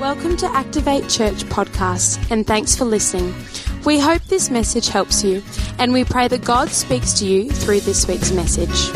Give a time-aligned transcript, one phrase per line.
[0.00, 3.34] Welcome to Activate Church podcast, and thanks for listening.
[3.84, 5.42] We hope this message helps you,
[5.78, 8.90] and we pray that God speaks to you through this week's message.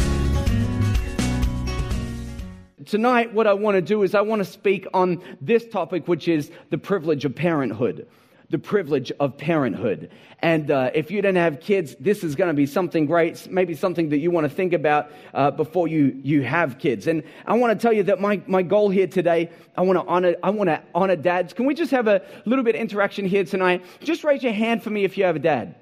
[2.87, 6.27] Tonight, what I want to do is I want to speak on this topic, which
[6.27, 8.09] is the privilege of parenthood.
[8.55, 10.12] The privilege of parenthood.
[10.39, 13.75] And uh, if you don't have kids, this is going to be something great, maybe
[13.75, 17.09] something that you want to think about uh, before you, you have kids.
[17.09, 20.06] And I want to tell you that my, my goal here today, I want to
[20.06, 21.52] honor, I want to honor dads.
[21.52, 23.84] Can we just have a little bit of interaction here tonight?
[24.05, 25.75] Just raise your hand for me if you have a dad.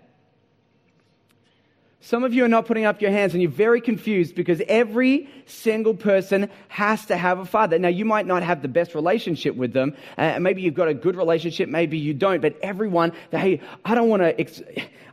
[2.04, 5.28] Some of you are not putting up your hands and you're very confused because every
[5.46, 7.78] single person has to have a father.
[7.78, 9.94] Now, you might not have the best relationship with them.
[10.18, 14.08] Uh, maybe you've got a good relationship, maybe you don't, but everyone, hey, I don't
[14.08, 14.62] want to, ex-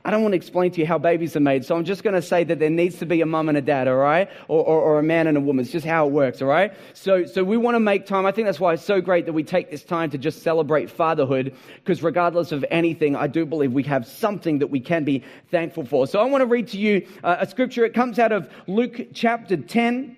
[0.05, 2.13] I don't want to explain to you how babies are made, so I'm just going
[2.13, 4.29] to say that there needs to be a mum and a dad, all right?
[4.47, 5.63] Or, or, or a man and a woman.
[5.63, 6.73] It's just how it works, all right?
[6.93, 8.25] So, so we want to make time.
[8.25, 10.89] I think that's why it's so great that we take this time to just celebrate
[10.89, 15.23] fatherhood, because regardless of anything, I do believe we have something that we can be
[15.51, 16.07] thankful for.
[16.07, 17.83] So I want to read to you uh, a scripture.
[17.83, 20.15] It comes out of Luke chapter 10.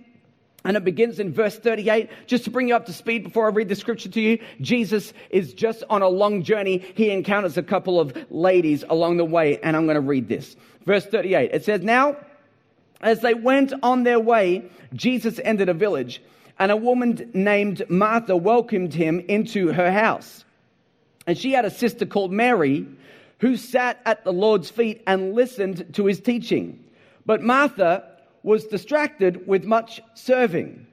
[0.63, 2.09] And it begins in verse 38.
[2.27, 5.13] Just to bring you up to speed before I read the scripture to you, Jesus
[5.31, 6.85] is just on a long journey.
[6.95, 10.55] He encounters a couple of ladies along the way, and I'm going to read this.
[10.85, 11.51] Verse 38.
[11.51, 12.15] It says, Now,
[13.01, 16.21] as they went on their way, Jesus entered a village,
[16.59, 20.45] and a woman named Martha welcomed him into her house.
[21.25, 22.85] And she had a sister called Mary
[23.39, 26.83] who sat at the Lord's feet and listened to his teaching.
[27.25, 28.10] But Martha
[28.43, 30.87] was distracted with much serving.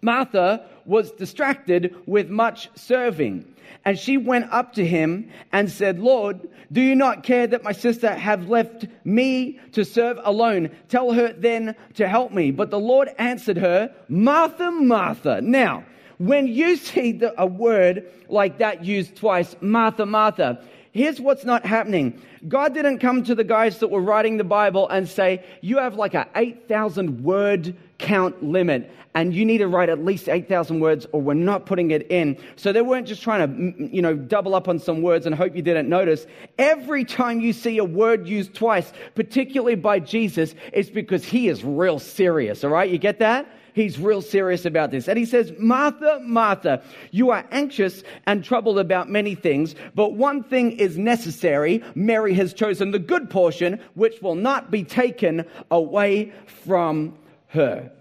[0.00, 3.44] Martha was distracted with much serving.
[3.84, 7.72] And she went up to him and said, Lord, do you not care that my
[7.72, 10.70] sister have left me to serve alone?
[10.88, 12.50] Tell her then to help me.
[12.50, 15.40] But the Lord answered her, Martha, Martha.
[15.40, 15.84] Now,
[16.18, 21.64] when you see the, a word like that used twice, Martha, Martha, here's what's not
[21.64, 22.20] happening.
[22.46, 25.94] God didn't come to the guys that were writing the Bible and say, you have
[25.94, 31.06] like a 8,000 word count limit and you need to write at least 8,000 words
[31.12, 32.38] or we're not putting it in.
[32.56, 35.56] So they weren't just trying to, you know, double up on some words and hope
[35.56, 36.26] you didn't notice.
[36.58, 41.64] Every time you see a word used twice, particularly by Jesus, it's because he is
[41.64, 42.62] real serious.
[42.62, 42.88] All right.
[42.88, 43.48] You get that?
[43.78, 45.06] He's real serious about this.
[45.06, 50.42] And he says, Martha, Martha, you are anxious and troubled about many things, but one
[50.42, 51.84] thing is necessary.
[51.94, 56.32] Mary has chosen the good portion, which will not be taken away
[56.64, 57.16] from
[57.50, 57.92] her.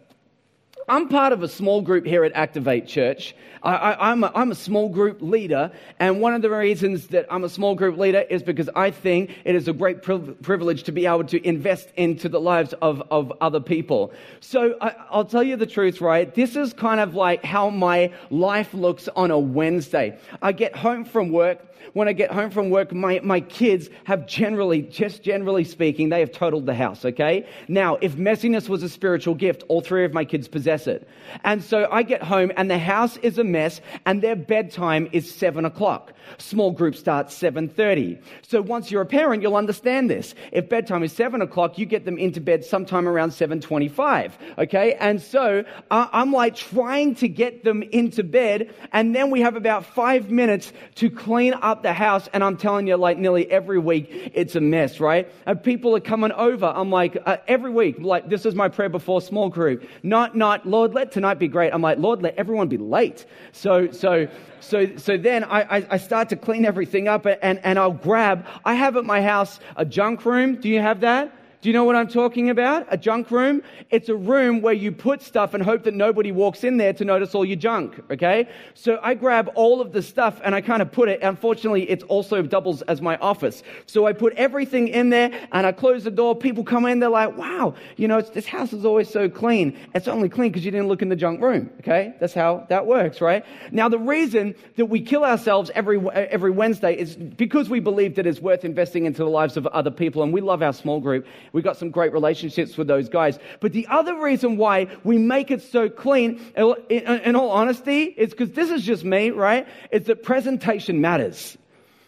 [0.89, 3.35] I'm part of a small group here at Activate Church.
[3.61, 7.43] I, am a, I'm a small group leader, and one of the reasons that I'm
[7.43, 11.05] a small group leader is because I think it is a great privilege to be
[11.05, 14.13] able to invest into the lives of, of other people.
[14.39, 16.33] So I, I'll tell you the truth, right?
[16.33, 20.17] This is kind of like how my life looks on a Wednesday.
[20.41, 21.59] I get home from work,
[21.93, 26.19] when I get home from work, my, my kids have generally, just generally speaking, they
[26.19, 27.47] have totaled the house, okay?
[27.67, 31.07] Now, if messiness was a spiritual gift, all three of my kids possess it.
[31.43, 35.33] And so I get home and the house is a mess and their bedtime is
[35.33, 36.13] seven o'clock.
[36.37, 38.21] Small group starts 7.30.
[38.41, 40.35] So once you're a parent, you'll understand this.
[40.51, 44.93] If bedtime is seven o'clock, you get them into bed sometime around 7.25, okay?
[44.95, 49.85] And so I'm like trying to get them into bed and then we have about
[49.85, 52.29] five minutes to clean up the house.
[52.33, 55.31] And I'm telling you, like nearly every week, it's a mess, right?
[55.45, 56.65] And people are coming over.
[56.65, 59.87] I'm like, uh, every week, like, this is my prayer before small group.
[60.03, 61.73] Not, not, Lord, let tonight be great.
[61.73, 63.25] I'm like, Lord, let everyone be late.
[63.51, 64.27] So, so,
[64.59, 68.73] so, so then I, I start to clean everything up and, and I'll grab, I
[68.73, 70.55] have at my house a junk room.
[70.55, 71.33] Do you have that?
[71.67, 72.87] Do you know what I'm talking about?
[72.91, 73.61] A junk room?
[73.89, 77.03] It's a room where you put stuff and hope that nobody walks in there to
[77.03, 78.47] notice all your junk, okay?
[78.73, 82.03] So I grab all of the stuff and I kind of put it, unfortunately, it
[82.03, 83.63] also doubles as my office.
[83.85, 86.37] So I put everything in there and I close the door.
[86.37, 89.77] People come in, they're like, wow, you know, this house is always so clean.
[89.93, 92.13] It's only clean because you didn't look in the junk room, okay?
[92.21, 93.43] That's how that works, right?
[93.73, 98.25] Now, the reason that we kill ourselves every, every Wednesday is because we believe that
[98.25, 101.27] it's worth investing into the lives of other people and we love our small group.
[101.57, 103.39] We've got some great relationships with those guys.
[103.61, 108.51] But the other reason why we make it so clean, in all honesty, is because
[108.51, 109.67] this is just me, right?
[109.91, 111.57] Is that presentation matters.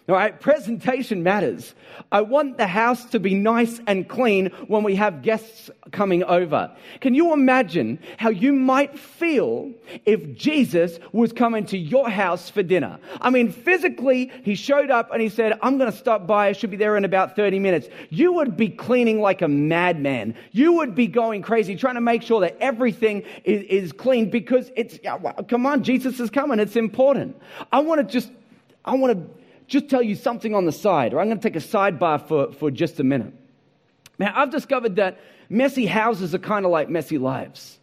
[0.09, 1.75] All right, presentation matters.
[2.11, 6.75] I want the house to be nice and clean when we have guests coming over.
[7.00, 9.71] Can you imagine how you might feel
[10.06, 12.97] if Jesus was coming to your house for dinner?
[13.21, 16.47] I mean, physically, he showed up and he said, I'm going to stop by.
[16.47, 17.88] I should be there in about 30 minutes.
[18.09, 20.33] You would be cleaning like a madman.
[20.53, 24.71] You would be going crazy, trying to make sure that everything is, is clean because
[24.75, 24.97] it's,
[25.47, 26.59] come on, Jesus is coming.
[26.59, 27.39] It's important.
[27.71, 28.31] I want to just,
[28.83, 29.38] I want to
[29.69, 32.51] just tell you something on the side, or I'm going to take a sidebar for,
[32.54, 33.33] for just a minute.
[34.18, 37.80] Now, I've discovered that messy houses are kind of like messy lives.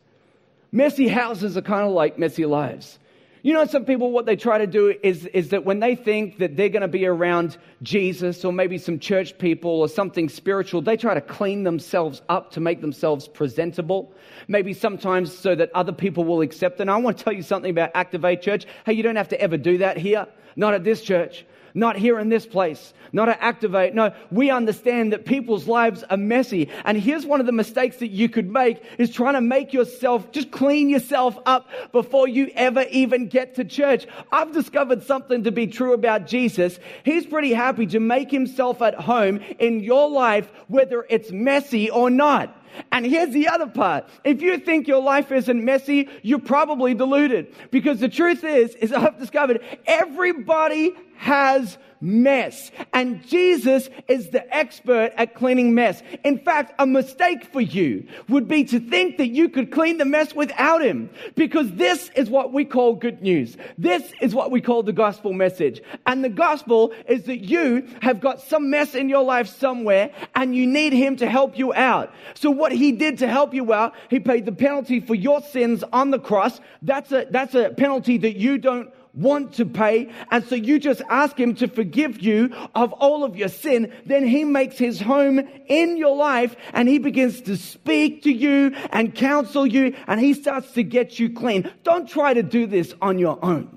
[0.73, 2.99] Messy houses are kind of like messy lives.
[3.43, 6.38] You know, some people, what they try to do is, is that when they think
[6.38, 10.82] that they're going to be around Jesus or maybe some church people or something spiritual,
[10.82, 14.12] they try to clean themselves up to make themselves presentable.
[14.49, 16.81] Maybe sometimes so that other people will accept.
[16.81, 18.67] And I want to tell you something about Activate Church.
[18.85, 20.27] Hey, you don't have to ever do that here.
[20.56, 23.94] Not at this church not here in this place, not to activate.
[23.94, 26.70] No, we understand that people's lives are messy.
[26.84, 30.32] And here's one of the mistakes that you could make is trying to make yourself,
[30.32, 34.06] just clean yourself up before you ever even get to church.
[34.32, 36.78] I've discovered something to be true about Jesus.
[37.05, 42.08] He's pretty happy to make himself at home in your life, whether it's messy or
[42.08, 42.56] not.
[42.93, 44.08] And here's the other part.
[44.25, 47.55] If you think your life isn't messy, you're probably deluded.
[47.70, 52.71] Because the truth is, is I've discovered everybody has mess.
[52.93, 56.03] And Jesus is the expert at cleaning mess.
[56.25, 60.05] In fact, a mistake for you would be to think that you could clean the
[60.05, 61.11] mess without him.
[61.35, 63.57] Because this is what we call good news.
[63.79, 65.81] This is what we call the gospel message.
[66.07, 70.55] And the gospel is that you have got some mess in your life somewhere and
[70.55, 72.13] you need him to help you out.
[72.35, 75.83] So what he did to help you out, he paid the penalty for your sins
[75.93, 76.61] on the cross.
[76.83, 80.13] That's a, that's a penalty that you don't want to pay.
[80.31, 83.93] And so you just ask him to forgive you of all of your sin.
[84.05, 88.77] Then he makes his home in your life and he begins to speak to you
[88.91, 91.71] and counsel you and he starts to get you clean.
[91.83, 93.77] Don't try to do this on your own.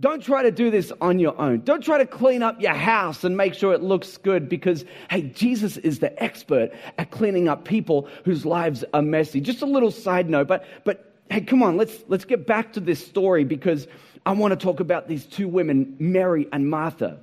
[0.00, 1.60] Don't try to do this on your own.
[1.60, 5.22] Don't try to clean up your house and make sure it looks good because, hey,
[5.22, 9.40] Jesus is the expert at cleaning up people whose lives are messy.
[9.40, 12.80] Just a little side note, but, but hey, come on, let's, let's get back to
[12.80, 13.86] this story because
[14.24, 17.18] I want to talk about these two women, Mary and Martha.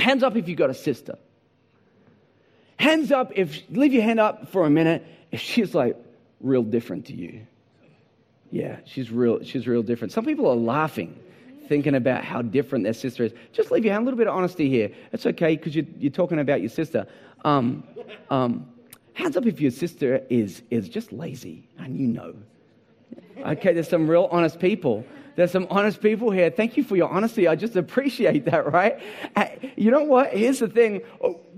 [0.00, 1.18] Hands up if you've got a sister.
[2.78, 5.96] Hands up if, leave your hand up for a minute if she's like
[6.40, 7.46] real different to you.
[8.50, 10.12] Yeah, she's real, she's real different.
[10.12, 11.18] Some people are laughing,
[11.68, 13.32] thinking about how different their sister is.
[13.52, 14.90] Just leave your hand, a little bit of honesty here.
[15.12, 17.06] It's okay because you're, you're talking about your sister.
[17.44, 17.84] Um,
[18.30, 18.68] um,
[19.12, 22.34] hands up if your sister is, is just lazy and you know.
[23.38, 25.04] Okay, there's some real honest people.
[25.38, 26.50] There's some honest people here.
[26.50, 27.46] Thank you for your honesty.
[27.46, 29.00] I just appreciate that, right?
[29.36, 29.46] Uh,
[29.76, 30.32] you know what?
[30.32, 31.02] Here's the thing.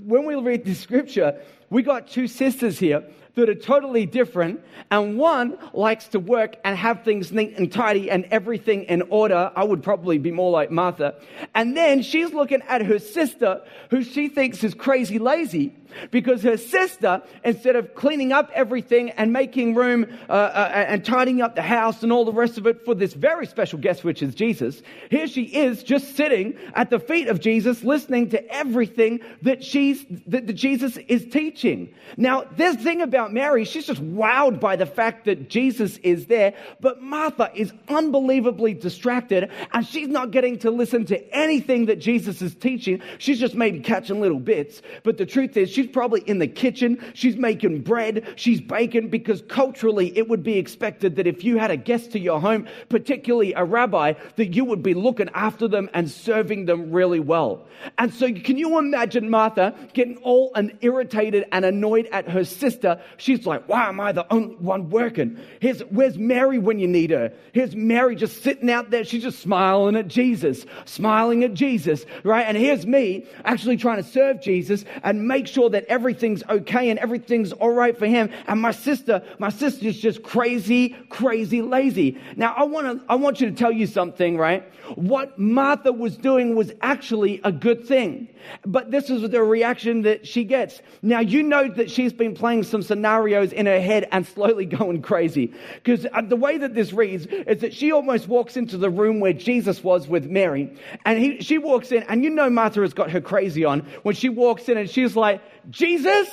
[0.05, 1.41] When we read the scripture,
[1.71, 3.03] we got two sisters here
[3.41, 4.61] that are totally different.
[4.91, 9.51] And one likes to work and have things neat and tidy and everything in order.
[9.55, 11.15] I would probably be more like Martha.
[11.55, 15.75] And then she's looking at her sister, who she thinks is crazy lazy
[16.11, 21.43] because her sister, instead of cleaning up everything and making room uh, uh, and tidying
[21.43, 24.23] up the house and all the rest of it for this very special guest, which
[24.23, 29.21] is Jesus, here she is just sitting at the feet of Jesus, listening to everything
[29.43, 31.93] that she's that, that Jesus is teaching.
[32.17, 36.55] Now, this thing about Mary, she's just wowed by the fact that Jesus is there,
[36.81, 42.43] but Martha is unbelievably distracted and she's not getting to listen to anything that Jesus
[42.43, 43.03] is teaching.
[43.19, 47.03] She's just maybe catching little bits, but the truth is, She's probably in the kitchen.
[47.15, 48.27] She's making bread.
[48.37, 52.19] She's baking because culturally it would be expected that if you had a guest to
[52.19, 56.91] your home, particularly a rabbi, that you would be looking after them and serving them
[56.91, 57.67] really well.
[57.97, 63.01] And so can you imagine Martha getting all and irritated and annoyed at her sister?
[63.17, 65.39] She's like, why am I the only one working?
[65.61, 67.33] Here's, where's Mary when you need her?
[67.53, 69.05] Here's Mary just sitting out there.
[69.05, 72.47] She's just smiling at Jesus, smiling at Jesus, right?
[72.47, 76.99] And here's me actually trying to serve Jesus and make sure that everything's okay and
[76.99, 78.31] everything's all right for him.
[78.47, 82.19] And my sister, my sister's just crazy, crazy lazy.
[82.37, 84.63] Now I want to, I want you to tell you something, right?
[84.97, 88.29] What Martha was doing was actually a good thing.
[88.65, 90.81] But this is the reaction that she gets.
[91.03, 95.03] Now you know that she's been playing some scenarios in her head and slowly going
[95.03, 95.53] crazy.
[95.75, 99.21] Because uh, the way that this reads is that she almost walks into the room
[99.21, 100.77] where Jesus was with Mary.
[101.05, 104.15] And he, she walks in and you know Martha has got her crazy on when
[104.15, 105.41] she walks in and she's like,
[105.71, 106.29] Jesus?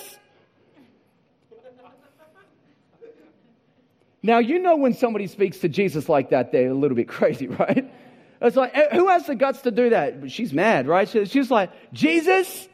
[4.23, 7.47] Now, you know when somebody speaks to Jesus like that, they're a little bit crazy,
[7.47, 7.89] right?
[8.41, 10.31] It's like, eh, who has the guts to do that?
[10.31, 11.07] She's mad, right?
[11.07, 12.67] She's like, Jesus,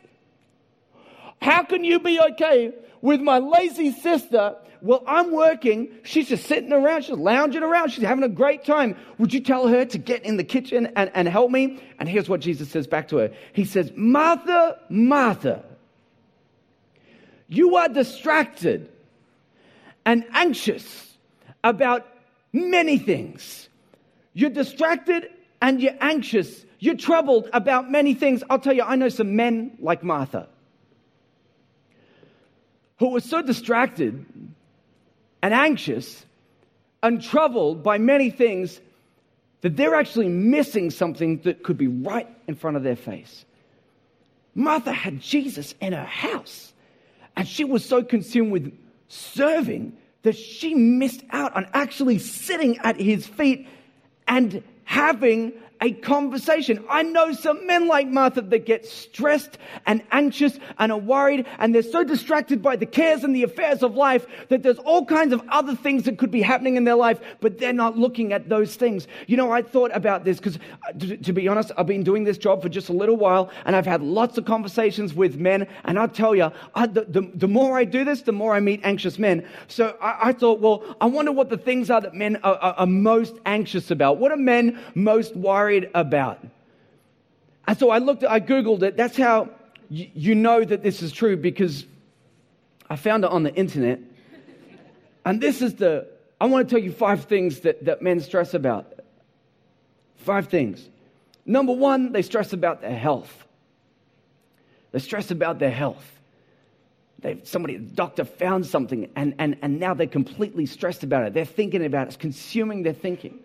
[1.41, 2.73] how can you be okay
[3.03, 4.55] with my lazy sister?
[4.81, 5.89] Well, I'm working.
[6.03, 7.03] She's just sitting around.
[7.03, 7.91] She's lounging around.
[7.91, 8.97] She's having a great time.
[9.17, 11.83] Would you tell her to get in the kitchen and, and help me?
[11.99, 13.31] And here's what Jesus says back to her.
[13.51, 15.63] He says, Martha, Martha,
[17.49, 18.89] you are distracted
[20.05, 21.13] and anxious
[21.63, 22.07] about
[22.53, 23.67] many things.
[24.33, 25.29] You're distracted
[25.61, 26.65] and you're anxious.
[26.79, 28.43] You're troubled about many things.
[28.49, 30.47] I'll tell you, I know some men like Martha
[33.03, 34.25] who were so distracted
[35.41, 36.25] and anxious
[37.03, 38.79] and troubled by many things
[39.59, 43.43] that they're actually missing something that could be right in front of their face.
[44.55, 46.71] Martha had Jesus in her house,
[47.35, 48.73] and she was so consumed with
[49.09, 53.67] serving that she missed out on actually sitting at his feet
[54.29, 55.51] and having
[55.83, 56.83] a conversation.
[56.89, 61.75] I know some men like Martha that get stressed and anxious and are worried and
[61.75, 65.33] they're so distracted by the cares and the affairs of life that there's all kinds
[65.33, 68.47] of other things that could be happening in their life, but they're not looking at
[68.47, 69.09] those things.
[69.27, 72.23] You know, I thought about this because, uh, to, to, be honest, I've been doing
[72.23, 75.67] this job for just a little while and I've had lots of conversations with men.
[75.83, 78.61] And I'll tell you, I, the, the, the, more I do this, the more I
[78.61, 79.45] meet anxious men.
[79.67, 82.73] So I, I thought, well, I wonder what the things are that men are, are,
[82.75, 84.17] are most anxious about.
[84.17, 86.45] What are men most worried about?
[87.67, 88.97] And so I looked, I Googled it.
[88.97, 89.49] That's how
[89.89, 91.85] you know that this is true because
[92.89, 93.99] I found it on the internet.
[95.25, 96.07] And this is the,
[96.41, 98.93] I want to tell you five things that, that men stress about.
[100.17, 100.89] Five things.
[101.45, 103.45] Number one, they stress about their health.
[104.91, 106.09] They stress about their health.
[107.19, 111.33] They've, somebody, the doctor found something, and, and, and now they're completely stressed about it.
[111.33, 113.39] They're thinking about it, it's consuming their thinking.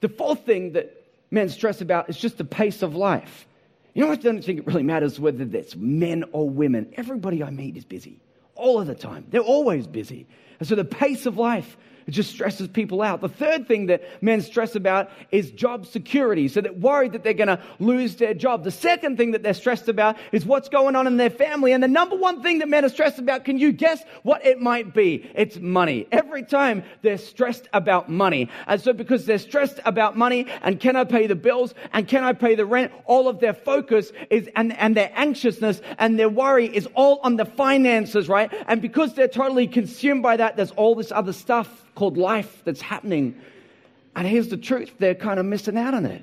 [0.00, 1.01] The fourth thing that
[1.32, 3.46] men stress about is just the pace of life.
[3.94, 6.92] You know, I don't think it really matters whether it's men or women.
[6.96, 8.20] Everybody I meet is busy
[8.54, 9.26] all of the time.
[9.30, 10.26] They're always busy.
[10.60, 13.20] And so the pace of life it just stresses people out.
[13.20, 16.48] The third thing that men stress about is job security.
[16.48, 18.64] So they're worried that they're going to lose their job.
[18.64, 21.72] The second thing that they're stressed about is what's going on in their family.
[21.72, 24.60] And the number one thing that men are stressed about, can you guess what it
[24.60, 25.30] might be?
[25.34, 26.06] It's money.
[26.12, 28.48] Every time they're stressed about money.
[28.66, 32.24] And so because they're stressed about money and can I pay the bills and can
[32.24, 36.28] I pay the rent, all of their focus is and, and their anxiousness and their
[36.28, 38.52] worry is all on the finances, right?
[38.66, 42.80] And because they're totally consumed by that, there's all this other stuff called life that's
[42.80, 43.40] happening.
[44.16, 46.22] And here's the truth they're kind of missing out on it.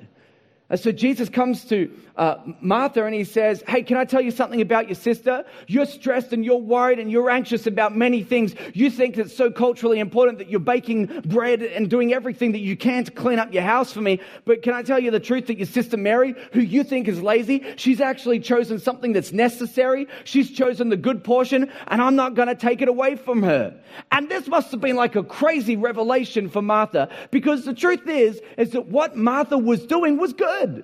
[0.76, 4.62] So Jesus comes to uh, Martha and he says, Hey, can I tell you something
[4.62, 5.44] about your sister?
[5.66, 8.54] You're stressed and you're worried and you're anxious about many things.
[8.76, 12.78] You think it's so culturally important that you're baking bread and doing everything that you
[12.78, 14.20] can to clean up your house for me.
[14.46, 17.20] But can I tell you the truth that your sister Mary, who you think is
[17.20, 20.08] lazy, she's actually chosen something that's necessary.
[20.24, 23.76] She's chosen the good portion and I'm not going to take it away from her.
[24.12, 28.40] And this must have been like a crazy revelation for Martha because the truth is,
[28.56, 30.84] is that what Martha was doing was good good.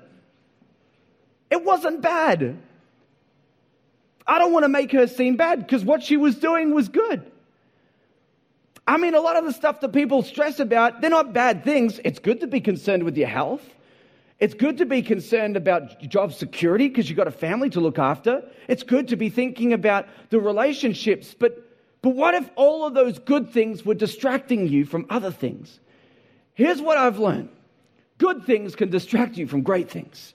[1.49, 2.57] It wasn't bad.
[4.27, 7.31] I don't want to make her seem bad because what she was doing was good.
[8.87, 11.99] I mean, a lot of the stuff that people stress about, they're not bad things.
[12.03, 13.63] It's good to be concerned with your health.
[14.39, 17.97] It's good to be concerned about job security because you've got a family to look
[17.97, 18.43] after.
[18.67, 21.33] It's good to be thinking about the relationships.
[21.37, 25.79] But, but what if all of those good things were distracting you from other things?
[26.53, 27.49] Here's what I've learned
[28.17, 30.33] Good things can distract you from great things.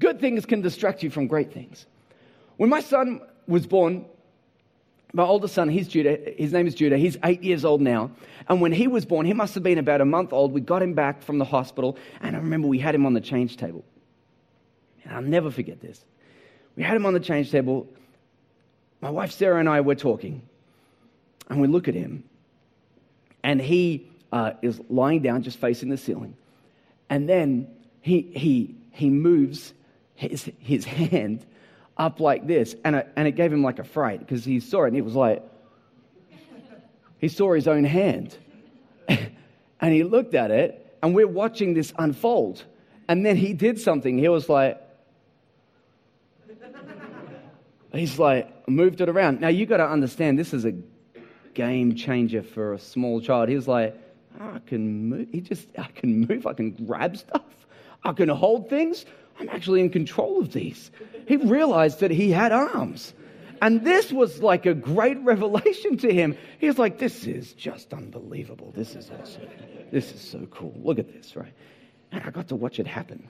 [0.00, 1.86] Good things can distract you from great things.
[2.56, 4.06] When my son was born,
[5.12, 8.10] my oldest son, he's Judah, his name is Judah, he's eight years old now.
[8.48, 10.52] And when he was born, he must have been about a month old.
[10.52, 13.20] We got him back from the hospital, and I remember we had him on the
[13.20, 13.84] change table.
[15.04, 16.04] And I'll never forget this.
[16.76, 17.88] We had him on the change table.
[19.00, 20.42] My wife Sarah and I were talking,
[21.48, 22.24] and we look at him,
[23.42, 26.36] and he uh, is lying down, just facing the ceiling.
[27.10, 27.68] And then
[28.00, 29.74] he, he, he moves
[30.14, 31.44] his, his hand
[31.96, 32.76] up like this.
[32.84, 35.02] And, it, and it gave him like a fright because he saw it and he
[35.02, 35.42] was like,
[37.18, 38.34] he saw his own hand.
[39.08, 42.64] and he looked at it and we're watching this unfold.
[43.08, 44.16] And then he did something.
[44.16, 44.80] He was like,
[47.92, 49.40] he's like, moved it around.
[49.40, 50.74] Now you got to understand, this is a
[51.54, 53.48] game changer for a small child.
[53.48, 53.96] He was like,
[54.38, 55.28] I can move.
[55.32, 56.46] He just, I can move.
[56.46, 57.42] I can grab stuff.
[58.04, 59.04] I can hold things.
[59.38, 60.90] I'm actually in control of these.
[61.26, 63.14] He realized that he had arms.
[63.62, 66.36] And this was like a great revelation to him.
[66.58, 68.72] He was like, this is just unbelievable.
[68.74, 69.48] This is awesome.
[69.90, 70.74] This is so cool.
[70.82, 71.52] Look at this, right?
[72.12, 73.28] And I got to watch it happen.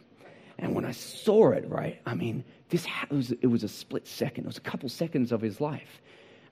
[0.59, 4.07] And when I saw it, right, I mean, this it was, it was a split
[4.07, 4.45] second.
[4.45, 6.01] It was a couple seconds of his life.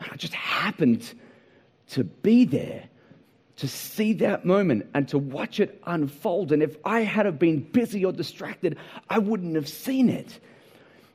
[0.00, 1.12] And I just happened
[1.90, 2.84] to be there
[3.58, 6.52] to see that moment and to watch it unfold.
[6.52, 8.78] And if I had have been busy or distracted,
[9.10, 10.38] I wouldn't have seen it.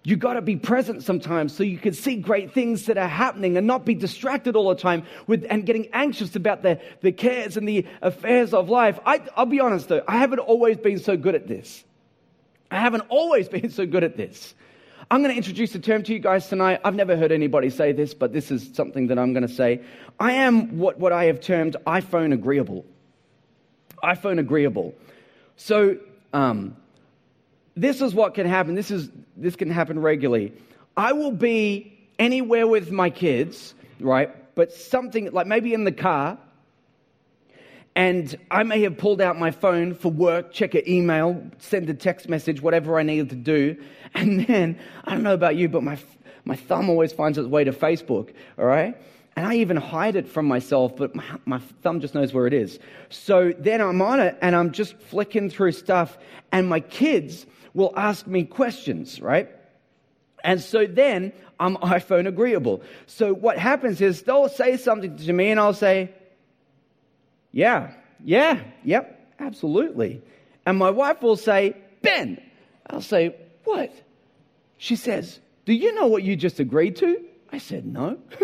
[0.03, 3.55] You got to be present sometimes so you can see great things that are happening
[3.55, 7.55] and not be distracted all the time with and getting anxious about the, the cares
[7.55, 8.99] and the affairs of life.
[9.05, 11.85] I, I'll be honest though, I haven't always been so good at this.
[12.69, 14.53] I haven't always been so good at this.
[15.13, 16.81] I'm going to introduce a term to you guys tonight.
[16.83, 19.81] I've never heard anybody say this, but this is something that I'm going to say.
[20.19, 22.83] I am what, what I have termed iPhone agreeable.
[24.03, 24.95] iPhone agreeable.
[25.55, 25.99] So,
[26.33, 26.75] um,
[27.75, 28.73] this is what can happen.
[28.73, 30.51] This, is, this can happen regularly.
[30.97, 34.31] I will be anywhere with my kids, right?
[34.55, 36.39] But something like maybe in the car,
[37.95, 41.93] and I may have pulled out my phone for work, check an email, send a
[41.93, 43.77] text message, whatever I needed to do.
[44.15, 45.97] And then, I don't know about you, but my,
[46.45, 48.95] my thumb always finds its way to Facebook, all right?
[49.35, 52.53] And I even hide it from myself, but my, my, thumb just knows where it
[52.53, 52.77] is.
[53.09, 56.15] So then I'm on it and I'm just flicking through stuff,
[56.51, 59.49] and my kids will ask me questions, right?
[60.43, 62.83] And so then I'm iPhone agreeable.
[63.07, 66.11] So what happens is they'll say something to me, and I'll say,
[67.53, 67.91] yeah,
[68.23, 70.21] yeah, yep, absolutely.
[70.65, 72.41] And my wife will say, Ben.
[72.89, 73.93] I'll say, What?
[74.77, 77.23] She says, Do you know what you just agreed to?
[77.51, 78.17] I said, No.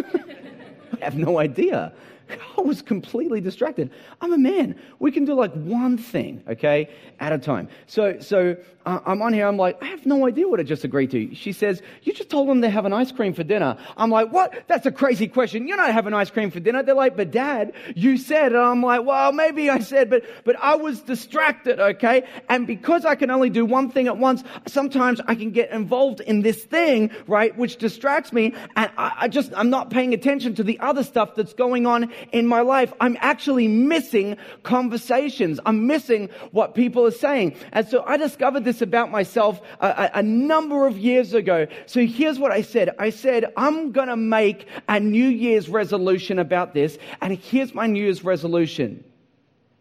[1.02, 1.92] I have no idea.
[2.58, 3.92] I was completely distracted.
[4.22, 4.76] I'm a man.
[5.00, 7.70] We can do like one thing, okay, at a time.
[7.88, 8.56] So, so
[8.86, 9.48] uh, I'm on here.
[9.48, 11.36] I'm like, I have no idea what I just agreed to.
[11.36, 13.78] She says, You just told them they have an ice cream for dinner.
[13.98, 14.64] I'm like, What?
[14.68, 15.68] That's a crazy question.
[15.68, 16.82] You're not having ice cream for dinner.
[16.84, 18.54] They're like, But dad, you said.
[18.54, 22.24] And I'm like, Well, maybe I said, but, but I was distracted, okay?
[22.48, 26.22] And because I can only do one thing at once, sometimes I can get involved
[26.22, 28.54] in this thing, right, which distracts me.
[28.76, 32.12] And I, I just, I'm not paying attention to the other stuff that's going on
[32.32, 32.94] in my life.
[33.00, 35.60] I'm actually missing conversations.
[35.66, 37.56] I'm missing what people are saying.
[37.72, 41.68] And so I discovered this about myself a, a number of years ago.
[41.86, 42.96] So here's what I said.
[43.00, 46.98] I said, I'm going to make a New Year's resolution about this.
[47.22, 49.04] And here's my New Year's resolution.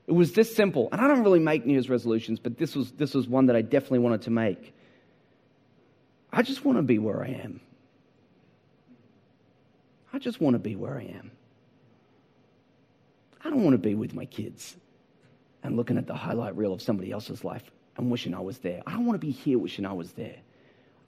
[0.06, 0.88] It was this simple.
[0.90, 3.56] And I don't really make New Year's resolutions, but this was, this was one that
[3.56, 4.74] I definitely wanted to make.
[6.32, 7.60] I just want to be where I am.
[10.12, 11.30] I just want to be where I am.
[13.44, 14.76] I don't want to be with my kids
[15.62, 18.82] and looking at the highlight reel of somebody else's life and wishing I was there.
[18.86, 20.36] I don't want to be here wishing I was there.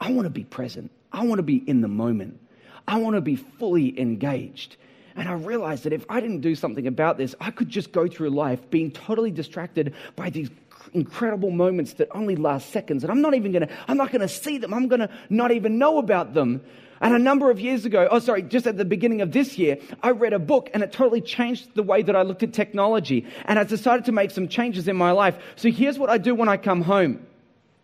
[0.01, 0.91] I want to be present.
[1.13, 2.41] I want to be in the moment.
[2.87, 4.77] I want to be fully engaged.
[5.17, 8.07] And I realized that if I didn't do something about this, I could just go
[8.07, 10.51] through life being totally distracted by these
[10.95, 13.05] incredible moments that only last seconds.
[13.05, 14.73] And I'm not even going to, I'm not going to see them.
[14.73, 16.63] I'm going to not even know about them
[17.01, 19.79] and a number of years ago, oh, sorry, just at the beginning of this year,
[20.03, 23.27] I read a book and it totally changed the way that I looked at technology.
[23.47, 25.39] And I decided to make some changes in my life.
[25.57, 27.27] So here's what I do when I come home.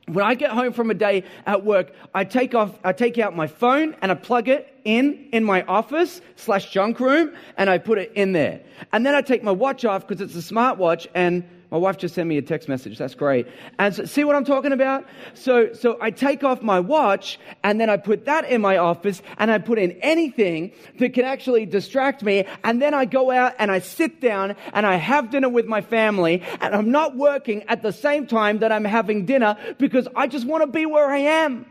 [0.07, 3.35] When I get home from a day at work, I take off, I take out
[3.35, 7.79] my phone and I plug it in, in my office slash junk room and I
[7.79, 8.61] put it in there.
[8.93, 12.15] And then I take my watch off because it's a smartwatch and my wife just
[12.15, 12.99] sent me a text message.
[12.99, 13.49] That's great.
[13.79, 15.05] And so, see what I'm talking about?
[15.35, 19.21] So, so I take off my watch and then I put that in my office
[19.39, 22.47] and I put in anything that can actually distract me.
[22.63, 25.81] And then I go out and I sit down and I have dinner with my
[25.81, 30.29] family and I'm not working at the same time that I'm having dinner because I
[30.29, 31.67] just want to be where I am.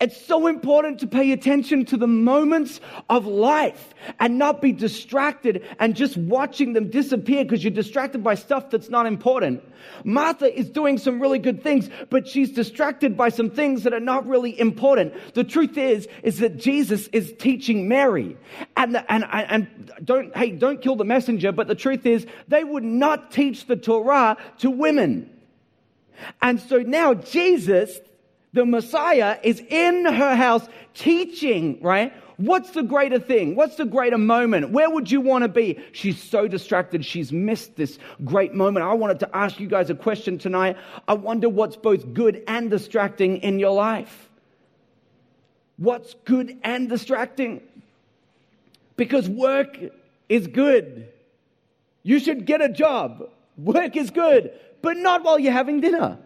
[0.00, 5.64] It's so important to pay attention to the moments of life and not be distracted
[5.78, 9.62] and just watching them disappear because you're distracted by stuff that's not important.
[10.04, 14.00] Martha is doing some really good things, but she's distracted by some things that are
[14.00, 15.12] not really important.
[15.34, 18.36] The truth is, is that Jesus is teaching Mary.
[18.76, 22.64] And, the, and, and don't, hey, don't kill the messenger, but the truth is, they
[22.64, 25.30] would not teach the Torah to women.
[26.40, 27.98] And so now Jesus
[28.54, 32.12] the Messiah is in her house teaching, right?
[32.36, 33.56] What's the greater thing?
[33.56, 34.70] What's the greater moment?
[34.70, 35.78] Where would you want to be?
[35.92, 37.04] She's so distracted.
[37.04, 38.86] She's missed this great moment.
[38.86, 40.76] I wanted to ask you guys a question tonight.
[41.06, 44.30] I wonder what's both good and distracting in your life.
[45.76, 47.60] What's good and distracting?
[48.96, 49.76] Because work
[50.28, 51.08] is good.
[52.04, 53.30] You should get a job.
[53.56, 56.18] Work is good, but not while you're having dinner.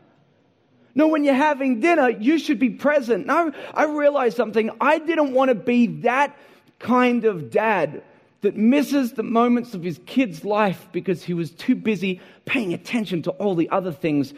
[0.98, 3.24] No, when you're having dinner, you should be present.
[3.24, 4.68] Now, I realized something.
[4.80, 6.36] I didn't want to be that
[6.80, 8.02] kind of dad
[8.40, 13.22] that misses the moments of his kid's life because he was too busy paying attention
[13.22, 14.34] to all the other things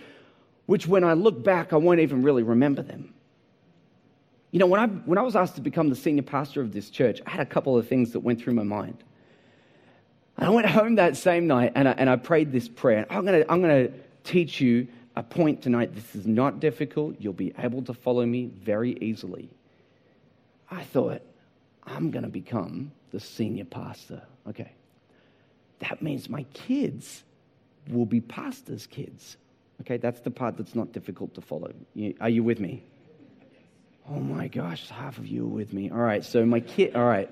[0.67, 3.15] which when I look back, I won't even really remember them.
[4.51, 6.91] You know, when I, when I was asked to become the senior pastor of this
[6.91, 9.03] church, I had a couple of things that went through my mind.
[10.37, 13.07] I went home that same night and I, and I prayed this prayer.
[13.09, 13.95] I'm going to I'm going to
[14.25, 14.89] teach you
[15.21, 15.95] a point tonight.
[15.95, 17.17] This is not difficult.
[17.19, 19.51] You'll be able to follow me very easily.
[20.71, 21.21] I thought,
[21.85, 24.23] I'm going to become the senior pastor.
[24.49, 24.73] Okay.
[25.81, 27.23] That means my kids
[27.91, 29.37] will be pastors' kids.
[29.83, 31.71] Okay, that's the part that's not difficult to follow.
[32.21, 32.83] Are you with me?
[34.09, 35.91] Oh my gosh, half of you are with me.
[35.91, 37.31] All right, so my kid, all right,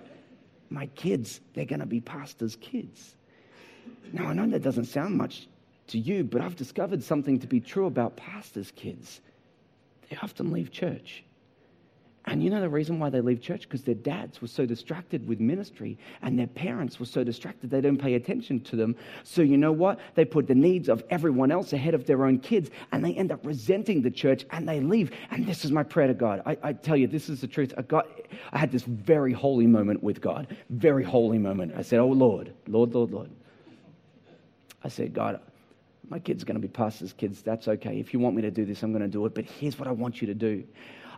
[0.69, 3.17] my kids, they're going to be pastors' kids.
[4.13, 5.49] Now, I know that doesn't sound much
[5.89, 9.21] to you, but I've discovered something to be true about pastors' kids.
[10.09, 11.25] They often leave church.
[12.31, 13.63] And you know the reason why they leave church?
[13.63, 17.81] Because their dads were so distracted with ministry and their parents were so distracted they
[17.81, 18.97] didn't pay attention to them.
[19.25, 19.99] So, you know what?
[20.15, 23.33] They put the needs of everyone else ahead of their own kids and they end
[23.33, 25.11] up resenting the church and they leave.
[25.31, 26.43] And this is my prayer to God.
[26.45, 27.73] I, I tell you, this is the truth.
[27.79, 28.07] I, got,
[28.53, 31.73] I had this very holy moment with God, very holy moment.
[31.77, 33.31] I said, Oh, Lord, Lord, Lord, Lord.
[34.85, 35.41] I said, God,
[36.11, 37.43] my kid's are going to be pastors' kids.
[37.43, 37.99] That's okay.
[38.01, 39.35] If you want me to do this, I'm going to do it.
[39.35, 40.65] But here's what I want you to do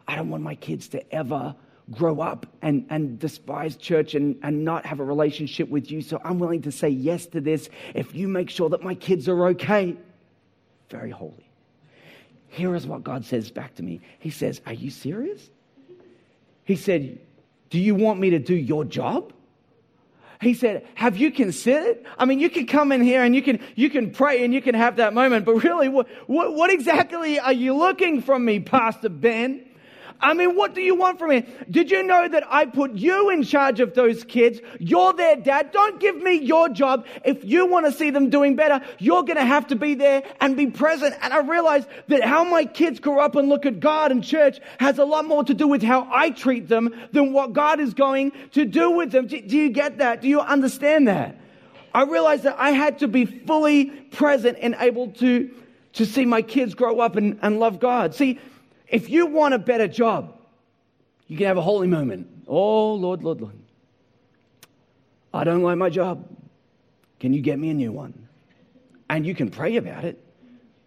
[0.09, 1.55] I don't want my kids to ever
[1.91, 6.01] grow up and, and despise church and, and not have a relationship with you.
[6.01, 9.29] So I'm willing to say yes to this if you make sure that my kids
[9.29, 9.97] are okay.
[10.89, 11.51] Very holy.
[12.49, 15.51] Here is what God says back to me He says, Are you serious?
[16.65, 17.19] He said,
[17.71, 19.33] Do you want me to do your job?
[20.41, 22.05] He said, have you considered?
[22.19, 24.63] I mean, you can come in here and you can, you can pray and you
[24.63, 28.59] can have that moment, but really, what, what, what exactly are you looking from me,
[28.61, 29.67] Pastor Ben?
[30.23, 31.47] I mean, what do you want from me?
[31.71, 34.61] Did you know that I put you in charge of those kids?
[34.79, 35.73] You're their dad.
[35.73, 37.07] Don't give me your job.
[37.25, 40.23] If you want to see them doing better, you're going to have to be there
[40.41, 41.15] and be present.
[41.23, 44.61] And I realized that how my kids grow up and look at God and church
[44.79, 47.95] has a lot more to do with how I treat them than what God is
[47.95, 49.27] going to do with them.
[49.27, 50.21] Do, do you get that?
[50.21, 51.37] Do you understand that?
[51.95, 55.51] I realized that I had to be fully present and able to,
[55.95, 58.15] to see my kids grow up and, and love God.
[58.15, 58.39] See,
[58.91, 60.37] if you want a better job,
[61.29, 62.27] you can have a holy moment.
[62.47, 63.57] Oh, Lord, Lord, Lord.
[65.33, 66.27] I don't like my job.
[67.21, 68.29] Can you get me a new one?
[69.09, 70.23] And you can pray about it.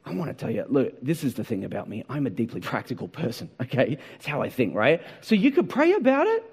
[0.06, 2.04] I want to tell you, look, this is the thing about me.
[2.10, 3.98] I'm a deeply practical person, okay?
[4.16, 5.02] It's how I think, right?
[5.22, 6.44] So you could pray about it.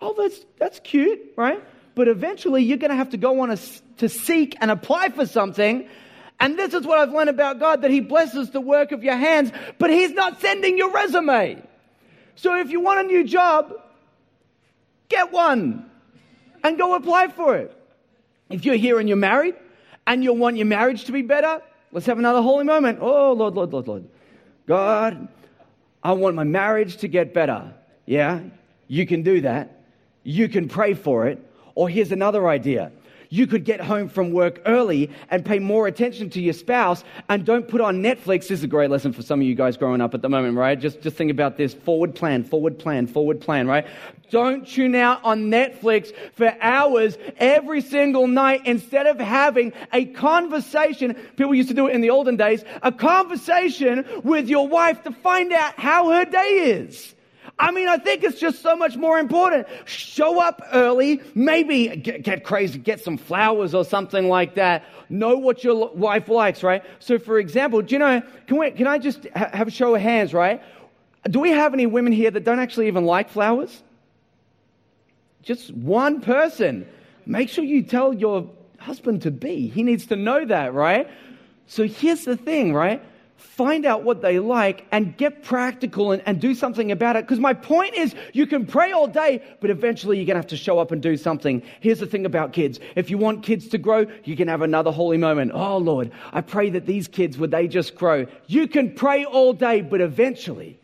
[0.00, 1.62] Oh, that's, that's cute, right?
[1.94, 3.58] But eventually you're going to have to go on a,
[3.98, 5.86] to seek and apply for something
[6.40, 9.16] and this is what I've learned about God that He blesses the work of your
[9.16, 11.62] hands, but He's not sending your resume.
[12.36, 13.72] So if you want a new job,
[15.08, 15.88] get one
[16.62, 17.76] and go apply for it.
[18.50, 19.54] If you're here and you're married
[20.06, 22.98] and you want your marriage to be better, let's have another holy moment.
[23.00, 24.08] Oh, Lord, Lord, Lord, Lord.
[24.66, 25.28] God,
[26.02, 27.72] I want my marriage to get better.
[28.06, 28.40] Yeah,
[28.88, 29.82] you can do that.
[30.24, 31.38] You can pray for it.
[31.74, 32.92] Or here's another idea
[33.30, 37.44] you could get home from work early and pay more attention to your spouse and
[37.44, 38.48] don't put on Netflix.
[38.48, 40.56] This is a great lesson for some of you guys growing up at the moment,
[40.56, 40.78] right?
[40.78, 43.86] Just, just think about this forward plan, forward plan, forward plan, right?
[44.30, 51.14] Don't tune out on Netflix for hours every single night instead of having a conversation.
[51.36, 55.12] People used to do it in the olden days, a conversation with your wife to
[55.12, 57.13] find out how her day is.
[57.58, 59.68] I mean, I think it's just so much more important.
[59.84, 64.84] Show up early, maybe get, get, crazy, get some flowers or something like that.
[65.08, 66.82] Know what your wife likes, right?
[66.98, 70.00] So, for example, do you know, can, we, can I just have a show of
[70.00, 70.62] hands, right?
[71.30, 73.82] Do we have any women here that don't actually even like flowers?
[75.42, 76.88] Just one person.
[77.24, 79.68] Make sure you tell your husband to be.
[79.68, 81.08] He needs to know that, right?
[81.66, 83.02] So here's the thing, right?
[83.44, 87.24] Find out what they like and get practical and, and do something about it.
[87.24, 90.48] Because my point is, you can pray all day, but eventually you're going to have
[90.48, 91.62] to show up and do something.
[91.80, 92.80] Here's the thing about kids.
[92.96, 95.52] If you want kids to grow, you can have another holy moment.
[95.54, 98.26] Oh Lord, I pray that these kids, would they just grow?
[98.48, 100.78] You can pray all day, but eventually,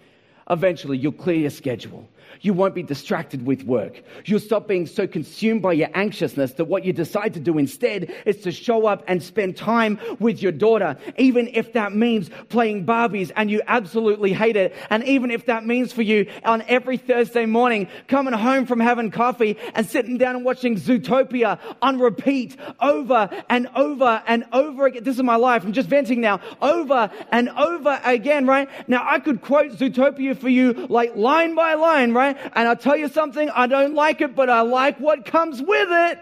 [0.49, 2.09] eventually you'll clear your schedule
[2.41, 4.03] you won't be distracted with work.
[4.25, 8.13] You'll stop being so consumed by your anxiousness that what you decide to do instead
[8.25, 12.87] is to show up and spend time with your daughter, even if that means playing
[12.87, 14.75] Barbies and you absolutely hate it.
[14.89, 19.11] And even if that means for you on every Thursday morning coming home from having
[19.11, 25.05] coffee and sitting down and watching Zootopia on repeat over and over and over again.
[25.05, 25.65] This is my life.
[25.65, 26.41] I'm just venting now.
[26.63, 28.69] Over and over again, right?
[28.89, 32.53] Now I could quote Zootopia for you like line by line, right?
[32.55, 35.89] And I'll tell you something, I don't like it, but I like what comes with
[35.91, 36.19] it.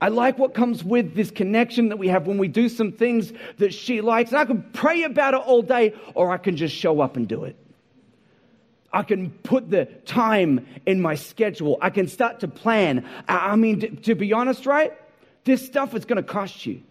[0.00, 3.32] I like what comes with this connection that we have when we do some things
[3.58, 4.30] that she likes.
[4.30, 7.26] And I can pray about it all day, or I can just show up and
[7.26, 7.56] do it.
[8.92, 11.78] I can put the time in my schedule.
[11.80, 13.06] I can start to plan.
[13.26, 14.92] I mean, to, be honest, right?
[15.44, 16.82] This stuff is going to cost you.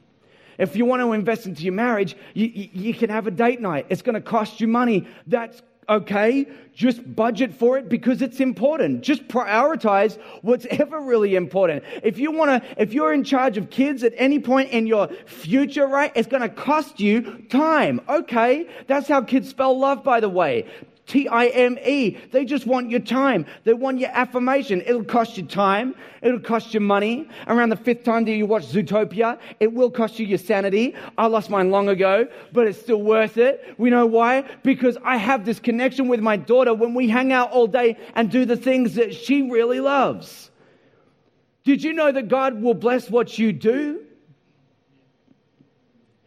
[0.58, 3.60] If you want to invest into your marriage, you, you, you can have a date
[3.60, 3.88] night.
[3.89, 5.08] It's going to cost you money.
[5.28, 6.48] That's okay.
[6.74, 9.02] Just budget for it because it's important.
[9.02, 11.84] Just prioritize what's ever really important.
[12.04, 15.08] If you want to, if you're in charge of kids at any point in your
[15.26, 18.02] future, right, it's going to cost you time.
[18.10, 18.67] Okay.
[18.88, 20.65] That's how kids spell love, by the way.
[21.08, 22.18] T I M E.
[22.32, 23.46] They just want your time.
[23.63, 24.82] They want your affirmation.
[24.82, 25.94] It'll cost you time.
[26.24, 27.30] It'll cost you money.
[27.48, 30.96] Around the fifth time that you watch Zootopia, it will cost you your sanity.
[31.18, 33.76] I lost mine long ago, but it's still worth it.
[33.78, 34.46] We know why?
[34.63, 38.32] Because I have this connection with my daughter when we hang out all day and
[38.32, 40.50] do the things that she really loves.
[41.65, 44.02] Did you know that God will bless what you do?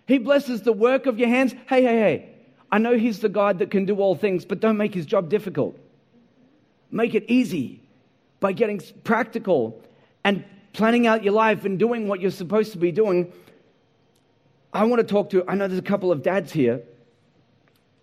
[0.07, 1.53] He blesses the work of your hands.
[1.69, 2.38] Hey, hey, hey.
[2.71, 5.29] I know He's the God that can do all things, but don't make His job
[5.29, 5.79] difficult.
[6.91, 7.81] Make it easy
[8.41, 9.83] by getting practical
[10.25, 13.33] and planning out your life and doing what you're supposed to be doing.
[14.73, 16.83] I want to talk to, I know there's a couple of dads here.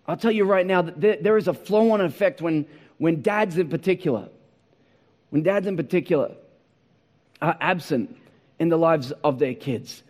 [0.06, 2.66] I'll tell you right now that there, there is a flow on effect when,
[2.98, 4.28] when dads in particular,
[5.30, 6.32] when dads in particular
[7.42, 8.16] are absent
[8.58, 10.02] in the lives of their kids.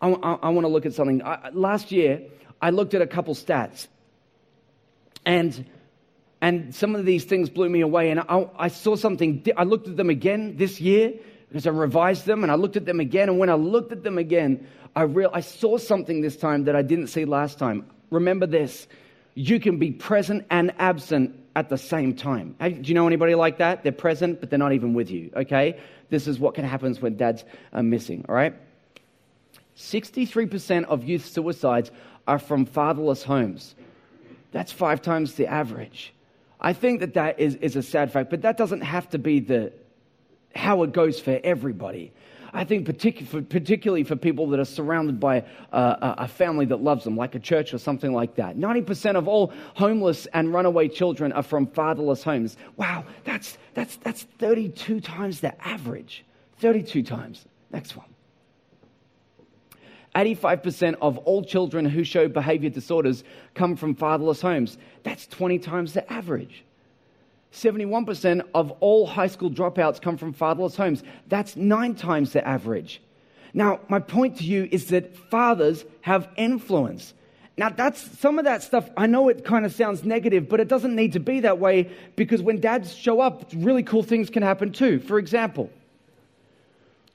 [0.00, 1.22] I, I, I want to look at something.
[1.22, 2.22] I, last year,
[2.60, 3.88] I looked at a couple stats.
[5.24, 5.66] And,
[6.40, 8.10] and some of these things blew me away.
[8.10, 11.12] And I, I saw something, I looked at them again this year
[11.48, 13.28] because I revised them and I looked at them again.
[13.28, 16.76] And when I looked at them again, I, real, I saw something this time that
[16.76, 17.86] I didn't see last time.
[18.10, 18.86] Remember this
[19.36, 22.56] you can be present and absent at the same time.
[22.58, 23.82] Do you know anybody like that?
[23.82, 25.78] They're present, but they're not even with you, okay?
[26.08, 28.54] This is what can happen when dads are missing, all right?
[29.76, 31.90] 63% of youth suicides
[32.26, 33.74] are from fatherless homes.
[34.52, 36.12] That's five times the average.
[36.60, 39.40] I think that that is, is a sad fact, but that doesn't have to be
[39.40, 39.72] the,
[40.54, 42.12] how it goes for everybody.
[42.52, 46.82] I think particular, for, particularly for people that are surrounded by uh, a family that
[46.82, 48.56] loves them, like a church or something like that.
[48.56, 52.56] 90% of all homeless and runaway children are from fatherless homes.
[52.76, 56.24] Wow, that's, that's, that's 32 times the average.
[56.58, 57.44] 32 times.
[57.70, 58.06] Next one.
[60.16, 63.22] 85% of all children who show behavior disorders
[63.54, 64.78] come from fatherless homes.
[65.02, 66.64] That's 20 times the average.
[67.52, 71.02] 71% of all high school dropouts come from fatherless homes.
[71.28, 73.02] That's nine times the average.
[73.52, 77.12] Now, my point to you is that fathers have influence.
[77.58, 78.88] Now, that's some of that stuff.
[78.96, 81.90] I know it kind of sounds negative, but it doesn't need to be that way
[82.16, 85.00] because when dads show up, really cool things can happen too.
[85.00, 85.70] For example,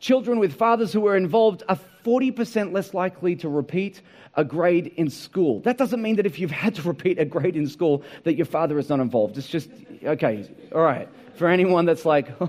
[0.01, 4.01] children with fathers who are involved are 40% less likely to repeat
[4.35, 5.61] a grade in school.
[5.61, 8.47] That doesn't mean that if you've had to repeat a grade in school that your
[8.47, 9.37] father is not involved.
[9.37, 9.69] It's just,
[10.03, 11.07] okay, all right.
[11.35, 12.33] For anyone that's like.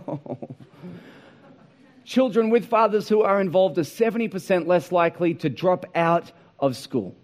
[2.05, 7.15] Children with fathers who are involved are 70% less likely to drop out of school.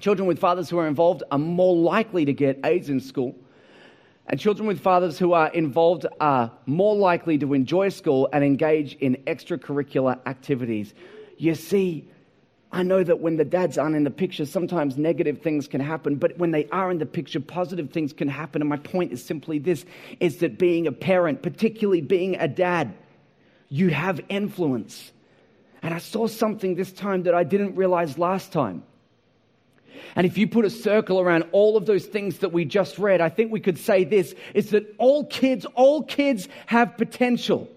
[0.00, 3.36] Children with fathers who are involved are more likely to get A's in school.
[4.26, 8.94] And children with fathers who are involved are more likely to enjoy school and engage
[8.94, 10.94] in extracurricular activities.
[11.36, 12.08] You see,
[12.72, 16.16] I know that when the dads aren't in the picture, sometimes negative things can happen,
[16.16, 18.62] but when they are in the picture, positive things can happen.
[18.62, 19.84] And my point is simply this
[20.20, 22.94] is that being a parent, particularly being a dad,
[23.68, 25.12] you have influence.
[25.82, 28.82] And I saw something this time that I didn't realize last time.
[30.16, 33.20] And if you put a circle around all of those things that we just read,
[33.20, 37.68] I think we could say this is that all kids, all kids have potential.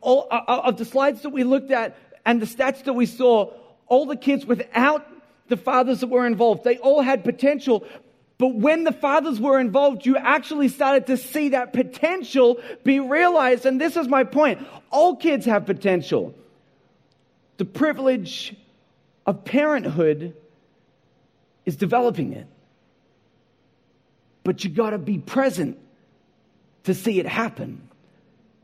[0.00, 3.06] All uh, uh, of the slides that we looked at and the stats that we
[3.06, 3.52] saw,
[3.86, 5.06] all the kids without
[5.48, 7.86] the fathers that were involved, they all had potential.
[8.38, 13.64] But when the fathers were involved, you actually started to see that potential be realized.
[13.64, 14.66] And this is my point.
[14.90, 16.34] All kids have potential.
[17.56, 18.54] The privilege
[19.26, 20.34] of parenthood
[21.64, 22.46] is developing it.
[24.44, 25.78] But you got to be present
[26.84, 27.88] to see it happen.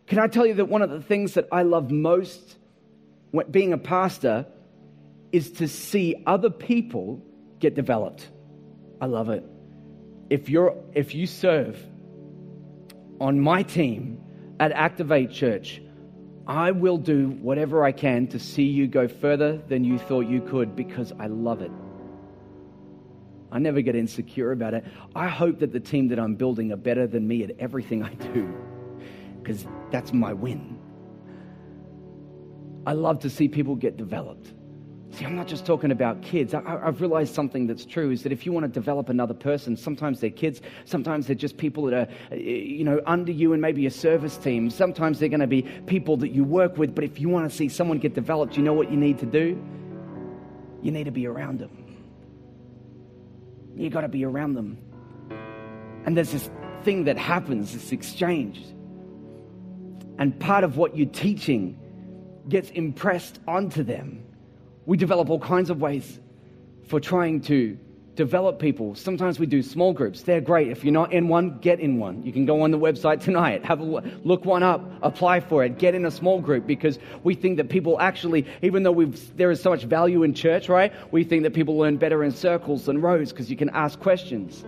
[0.07, 2.57] Can I tell you that one of the things that I love most
[3.33, 4.47] when being a pastor
[5.33, 7.21] is to see other people
[7.59, 8.29] get developed?
[9.01, 9.45] I love it.
[10.31, 11.85] If you're if you serve
[13.21, 14.21] on my team
[14.61, 15.83] at Activate Church,
[16.47, 20.41] I will do whatever I can to see you go further than you thought you
[20.41, 21.71] could because I love it.
[23.53, 24.85] I never get insecure about it.
[25.15, 28.15] I hope that the team that I'm building are better than me at everything I
[28.15, 28.53] do
[29.41, 30.79] because that's my win.
[32.87, 34.53] I love to see people get developed.
[35.13, 36.55] See, I'm not just talking about kids.
[36.55, 39.77] I, have realized something that's true is that if you want to develop another person,
[39.77, 43.61] sometimes they're kids, sometimes they're just people that are, uh, you know, under you and
[43.61, 44.71] maybe a service team.
[44.71, 46.95] Sometimes they're going to be people that you work with.
[46.95, 49.27] But if you want to see someone get developed, you know what you need to
[49.27, 49.63] do?
[50.81, 51.99] You need to be around them.
[53.77, 54.79] You got to be around them.
[56.07, 56.49] And there's this
[56.85, 58.65] thing that happens, this exchange.
[60.19, 61.79] And part of what you're teaching
[62.49, 64.25] gets impressed onto them
[64.87, 66.21] we develop all kinds of ways
[66.89, 67.79] for trying to
[68.15, 68.95] develop people.
[68.95, 70.23] Sometimes we do small groups.
[70.23, 70.69] They're great.
[70.69, 72.23] If you're not in one, get in one.
[72.23, 75.79] You can go on the website tonight, have a look one up, apply for it,
[75.79, 79.51] get in a small group because we think that people actually, even though we've, there
[79.51, 80.93] is so much value in church, right?
[81.11, 84.65] We think that people learn better in circles than rows because you can ask questions.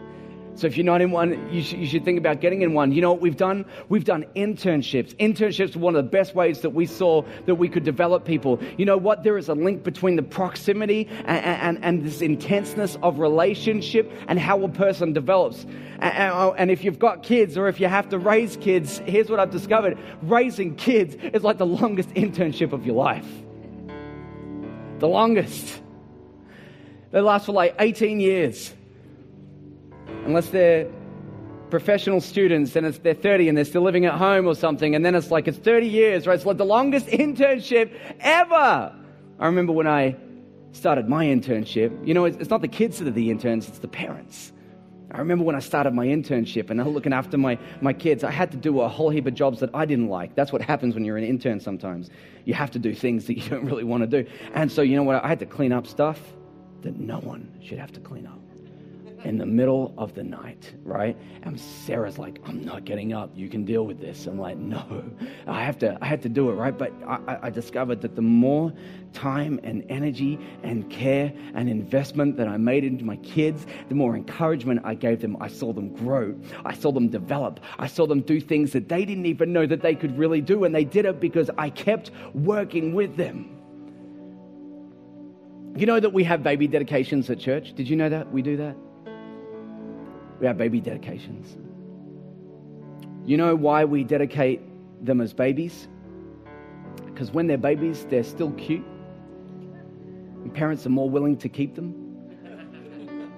[0.57, 2.93] So if you're not in one, you should, you should, think about getting in one.
[2.93, 3.64] You know what we've done?
[3.88, 5.12] We've done internships.
[5.17, 8.61] Internships are one of the best ways that we saw that we could develop people.
[8.79, 9.25] You know what?
[9.25, 14.38] There is a link between the proximity and, and, and this intenseness of relationship and
[14.38, 15.64] how a person develops.
[15.99, 19.29] And, oh, and if you've got kids or if you have to raise kids, here's
[19.29, 19.99] what I've discovered.
[20.23, 23.27] Raising kids is like the longest internship of your life.
[25.01, 25.83] The longest.
[27.11, 28.73] They last for like 18 years
[30.24, 30.88] unless they're
[31.70, 35.04] professional students and it's, they're 30 and they're still living at home or something, and
[35.04, 36.34] then it's like it's 30 years, right?
[36.34, 38.94] It's like the longest internship ever.
[39.38, 40.16] I remember when I
[40.72, 43.88] started my internship, you know, it's, not the kids that are the interns, it's the
[43.88, 44.52] parents.
[45.10, 48.24] I remember when I started my internship and I was looking after my, my kids,
[48.24, 50.34] I had to do a whole heap of jobs that I didn't like.
[50.34, 52.10] That's what happens when you're an intern sometimes.
[52.44, 54.28] You have to do things that you don't really want to do.
[54.54, 55.22] And so, you know what?
[55.22, 56.20] I had to clean up stuff
[56.82, 58.43] that no one should have to clean up
[59.24, 61.16] in the middle of the night, right?
[61.42, 63.30] And Sarah's like, I'm not getting up.
[63.34, 64.26] You can deal with this.
[64.26, 65.04] I'm like, no,
[65.46, 66.76] I have to, I have to do it, right?
[66.76, 68.72] But I, I discovered that the more
[69.14, 74.14] time and energy and care and investment that I made into my kids, the more
[74.14, 75.37] encouragement I gave them.
[75.40, 76.38] I saw them grow.
[76.64, 77.60] I saw them develop.
[77.78, 80.64] I saw them do things that they didn't even know that they could really do.
[80.64, 83.50] And they did it because I kept working with them.
[85.76, 87.74] You know that we have baby dedications at church?
[87.74, 88.30] Did you know that?
[88.30, 88.76] We do that?
[90.44, 91.57] We have baby dedications.
[93.24, 94.61] You know why we dedicate
[95.02, 95.88] them as babies?
[97.07, 98.85] Because when they're babies, they're still cute.
[100.42, 101.94] And parents are more willing to keep them.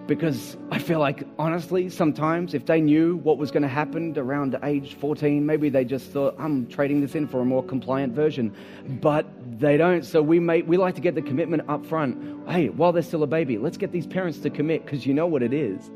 [0.08, 4.58] Because I feel like, honestly, sometimes if they knew what was going to happen around
[4.64, 8.52] age 14, maybe they just thought, I'm trading this in for a more compliant version.
[9.00, 9.28] But
[9.60, 10.04] they don't.
[10.04, 12.48] So we, make, we like to get the commitment up front.
[12.50, 15.28] Hey, while they're still a baby, let's get these parents to commit because you know
[15.28, 15.88] what it is.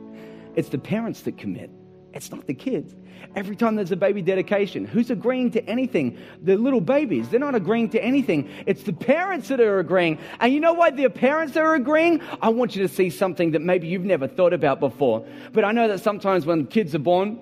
[0.56, 1.70] It's the parents that commit.
[2.12, 2.94] It's not the kids.
[3.36, 6.18] Every time there's a baby dedication, who's agreeing to anything?
[6.42, 8.50] The little babies, they're not agreeing to anything.
[8.66, 10.18] It's the parents that are agreeing.
[10.40, 12.20] And you know why the parents are agreeing?
[12.42, 15.24] I want you to see something that maybe you've never thought about before.
[15.52, 17.38] But I know that sometimes when kids are born,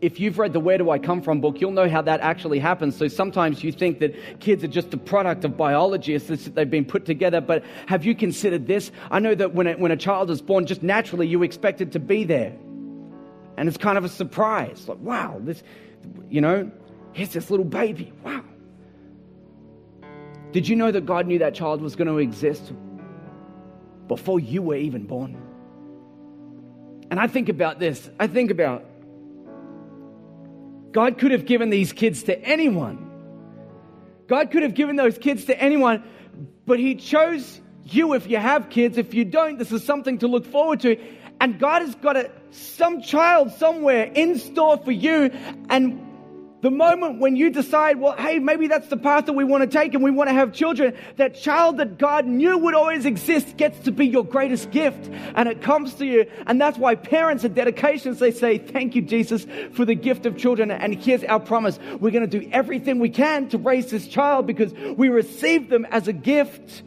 [0.00, 2.58] if you've read the Where Do I Come From book, you'll know how that actually
[2.58, 2.96] happens.
[2.96, 6.70] So sometimes you think that kids are just a product of biology, it's that they've
[6.70, 7.40] been put together.
[7.40, 8.90] But have you considered this?
[9.10, 11.92] I know that when a, when a child is born, just naturally you expect it
[11.92, 12.56] to be there.
[13.56, 14.88] And it's kind of a surprise.
[14.88, 15.62] Like, wow, this,
[16.30, 16.70] you know,
[17.12, 18.12] here's this little baby.
[18.24, 18.42] Wow.
[20.52, 22.72] Did you know that God knew that child was going to exist
[24.08, 25.36] before you were even born?
[27.10, 28.08] And I think about this.
[28.18, 28.84] I think about
[30.92, 33.06] God could have given these kids to anyone.
[34.26, 36.04] God could have given those kids to anyone,
[36.66, 38.98] but He chose you if you have kids.
[38.98, 40.96] If you don't, this is something to look forward to.
[41.40, 45.30] And God has got a, some child somewhere in store for you.
[45.68, 46.06] And
[46.62, 49.78] the moment when you decide, well, hey, maybe that's the path that we want to
[49.78, 53.56] take and we want to have children, that child that God knew would always exist
[53.56, 56.26] gets to be your greatest gift and it comes to you.
[56.46, 60.36] And that's why parents at dedications, they say, thank you, Jesus, for the gift of
[60.36, 60.70] children.
[60.70, 61.78] And here's our promise.
[61.98, 65.86] We're going to do everything we can to raise this child because we received them
[65.86, 66.82] as a gift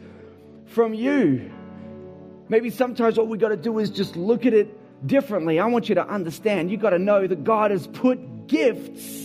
[0.66, 1.50] from you.
[2.48, 5.58] Maybe sometimes what we got to do is just look at it differently.
[5.58, 6.70] I want you to understand.
[6.70, 9.23] You got to know that God has put gifts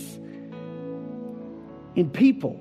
[1.94, 2.60] in people.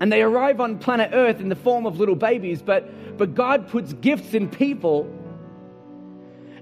[0.00, 3.68] And they arrive on planet Earth in the form of little babies, but, but God
[3.68, 5.10] puts gifts in people.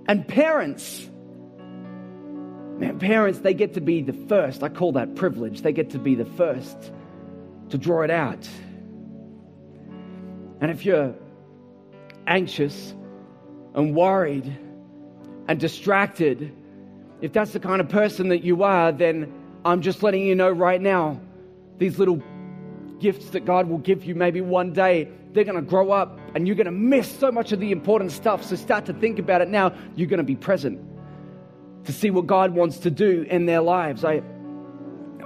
[0.07, 1.09] And parents,
[2.79, 4.62] man, parents, they get to be the first.
[4.62, 5.62] I call that privilege.
[5.62, 6.92] They get to be the first
[7.70, 8.48] to draw it out.
[10.60, 11.15] And if you're
[12.27, 12.94] anxious
[13.75, 14.56] and worried
[15.48, 16.54] and distracted,
[17.21, 19.33] if that's the kind of person that you are, then
[19.65, 21.21] I'm just letting you know right now,
[21.79, 22.23] these little
[22.98, 26.46] gifts that God will give you maybe one day, they're going to grow up and
[26.46, 28.44] you're going to miss so much of the important stuff.
[28.44, 29.75] So start to think about it now.
[29.96, 30.81] You're going to be present
[31.85, 34.04] to see what God wants to do in their lives.
[34.04, 34.23] I,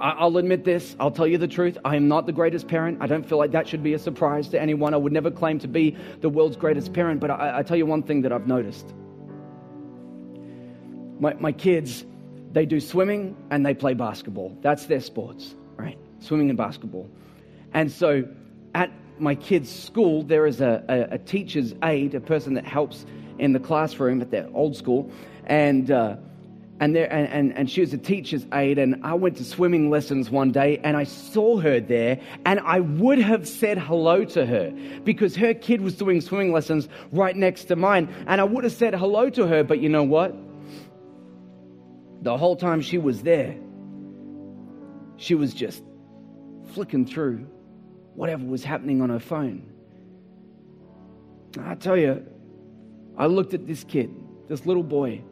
[0.00, 0.96] I'll admit this.
[0.98, 1.76] I'll tell you the truth.
[1.84, 2.98] I am not the greatest parent.
[3.00, 4.94] I don't feel like that should be a surprise to anyone.
[4.94, 7.20] I would never claim to be the world's greatest parent.
[7.20, 8.94] But I, I tell you one thing that I've noticed.
[11.20, 12.04] My, my kids,
[12.58, 14.58] they do swimming and they play basketball.
[14.62, 15.96] That's their sports, right?
[16.18, 17.08] Swimming and basketball.
[17.72, 18.28] And so
[18.74, 18.90] at
[19.20, 23.06] my kids' school, there is a, a, a teacher's aide, a person that helps
[23.38, 25.08] in the classroom at their old school.
[25.46, 26.16] And, uh,
[26.80, 28.78] and, there, and, and, and she was a teacher's aide.
[28.78, 32.18] And I went to swimming lessons one day and I saw her there.
[32.44, 34.72] And I would have said hello to her
[35.04, 38.12] because her kid was doing swimming lessons right next to mine.
[38.26, 39.62] And I would have said hello to her.
[39.62, 40.34] But you know what?
[42.22, 43.56] The whole time she was there,
[45.16, 45.82] she was just
[46.72, 47.46] flicking through
[48.14, 49.72] whatever was happening on her phone.
[51.60, 52.26] I tell you,
[53.16, 54.10] I looked at this kid,
[54.48, 55.22] this little boy,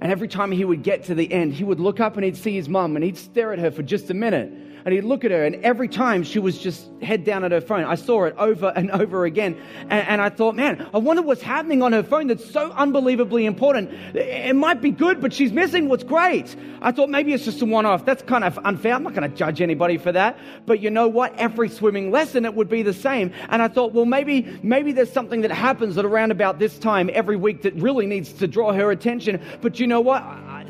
[0.00, 2.36] and every time he would get to the end, he would look up and he'd
[2.36, 4.52] see his mum and he'd stare at her for just a minute.
[4.84, 7.60] And he'd look at her, and every time she was just head down at her
[7.60, 7.84] phone.
[7.84, 9.60] I saw it over and over again.
[9.82, 13.44] And, and I thought, man, I wonder what's happening on her phone that's so unbelievably
[13.44, 13.92] important.
[14.14, 16.54] It might be good, but she's missing what's great.
[16.80, 18.04] I thought maybe it's just a one off.
[18.04, 18.94] That's kind of unfair.
[18.94, 20.38] I'm not going to judge anybody for that.
[20.66, 21.36] But you know what?
[21.36, 23.32] Every swimming lesson, it would be the same.
[23.48, 27.10] And I thought, well, maybe, maybe there's something that happens at around about this time
[27.12, 29.40] every week that really needs to draw her attention.
[29.60, 30.22] But you know what?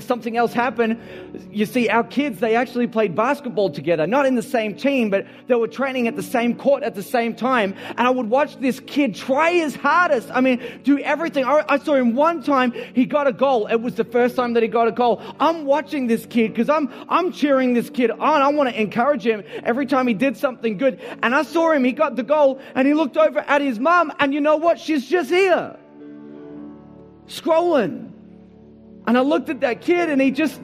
[0.03, 0.99] something else happened.
[1.51, 5.27] You see, our kids, they actually played basketball together, not in the same team, but
[5.47, 7.75] they were training at the same court at the same time.
[7.89, 10.31] And I would watch this kid try his hardest.
[10.33, 11.45] I mean, do everything.
[11.45, 13.67] I saw him one time, he got a goal.
[13.67, 15.23] It was the first time that he got a goal.
[15.41, 18.43] I'm watching this kid because I'm, I'm cheering this kid on.
[18.43, 21.01] I want to encourage him every time he did something good.
[21.23, 24.13] And I saw him, he got the goal and he looked over at his mom
[24.19, 24.79] and you know what?
[24.79, 25.77] She's just here.
[27.27, 28.11] Scrolling.
[29.07, 30.61] And I looked at that kid and he just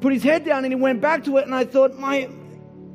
[0.00, 1.46] put his head down and he went back to it.
[1.46, 2.28] And I thought, my,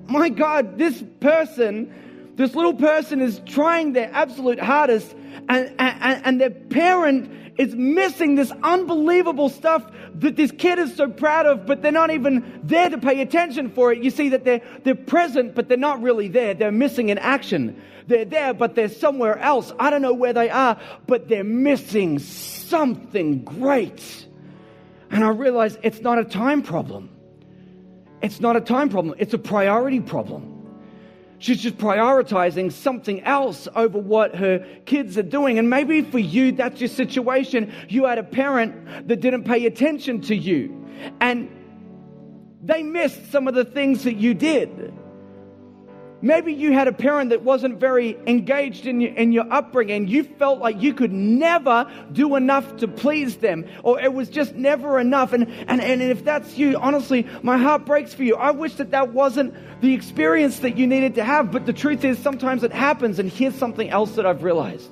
[0.07, 5.15] my God, this person, this little person is trying their absolute hardest
[5.49, 11.09] and, and, and their parent is missing this unbelievable stuff that this kid is so
[11.09, 14.03] proud of, but they're not even there to pay attention for it.
[14.03, 16.53] You see that they're, they're present, but they're not really there.
[16.53, 17.81] They're missing in action.
[18.07, 19.73] They're there, but they're somewhere else.
[19.79, 24.25] I don't know where they are, but they're missing something great.
[25.09, 27.09] And I realize it's not a time problem.
[28.25, 30.51] It's not a time problem, it's a priority problem.
[31.37, 35.59] She's just prioritizing something else over what her kids are doing.
[35.59, 37.71] And maybe for you, that's your situation.
[37.87, 40.87] You had a parent that didn't pay attention to you,
[41.19, 41.51] and
[42.63, 44.91] they missed some of the things that you did.
[46.21, 50.07] Maybe you had a parent that wasn't very engaged in your, in your upbringing.
[50.07, 54.55] You felt like you could never do enough to please them, or it was just
[54.55, 55.33] never enough.
[55.33, 58.35] And, and, and if that's you, honestly, my heart breaks for you.
[58.37, 62.05] I wish that that wasn't the experience that you needed to have, but the truth
[62.05, 63.19] is sometimes it happens.
[63.19, 64.91] And here's something else that I've realized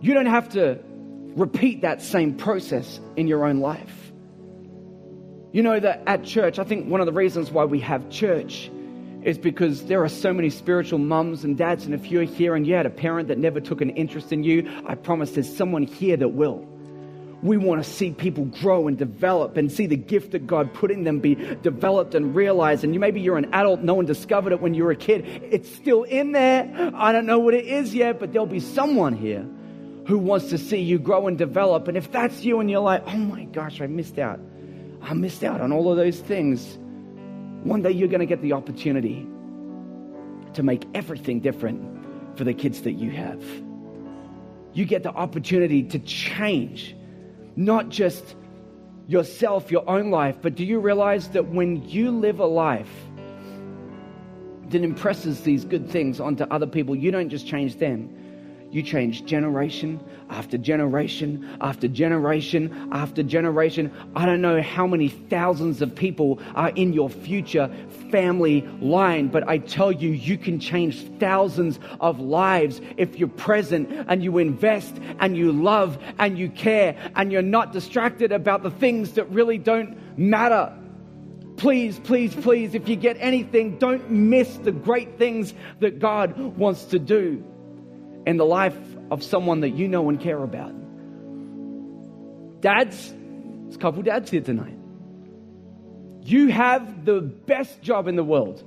[0.00, 0.78] you don't have to
[1.34, 3.97] repeat that same process in your own life.
[5.58, 8.70] You know that at church, I think one of the reasons why we have church
[9.24, 11.84] is because there are so many spiritual mums and dads.
[11.84, 14.44] And if you're here and you had a parent that never took an interest in
[14.44, 16.64] you, I promise there's someone here that will.
[17.42, 20.92] We want to see people grow and develop and see the gift that God put
[20.92, 22.84] in them be developed and realized.
[22.84, 25.26] And you, maybe you're an adult, no one discovered it when you were a kid.
[25.50, 26.92] It's still in there.
[26.94, 29.44] I don't know what it is yet, but there'll be someone here
[30.06, 31.88] who wants to see you grow and develop.
[31.88, 34.38] And if that's you and you're like, oh my gosh, I missed out
[35.08, 36.76] I missed out on all of those things.
[37.64, 39.26] One day you're going to get the opportunity
[40.52, 43.42] to make everything different for the kids that you have.
[44.74, 46.94] You get the opportunity to change,
[47.56, 48.36] not just
[49.06, 52.90] yourself, your own life, but do you realize that when you live a life
[54.68, 58.14] that impresses these good things onto other people, you don't just change them,
[58.70, 59.98] you change generation
[60.30, 63.92] after generation after generation after generation.
[64.14, 67.70] I don't know how many thousands of people are in your future
[68.10, 73.90] family line, but I tell you, you can change thousands of lives if you're present
[74.08, 78.70] and you invest and you love and you care and you're not distracted about the
[78.70, 80.74] things that really don't matter
[81.56, 86.84] please, please, please, if you get anything, don't miss the great things that God wants
[86.84, 87.44] to do
[88.28, 88.76] in the life
[89.10, 90.74] of someone that you know and care about.
[92.60, 93.14] Dads,
[93.62, 94.76] there's a couple dads here tonight.
[96.24, 98.62] You have the best job in the world.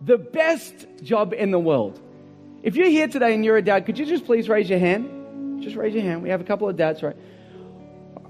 [0.00, 2.02] The best job in the world.
[2.64, 5.62] If you're here today and you're a dad, could you just please raise your hand?
[5.62, 6.24] Just raise your hand.
[6.24, 7.16] We have a couple of dads, right?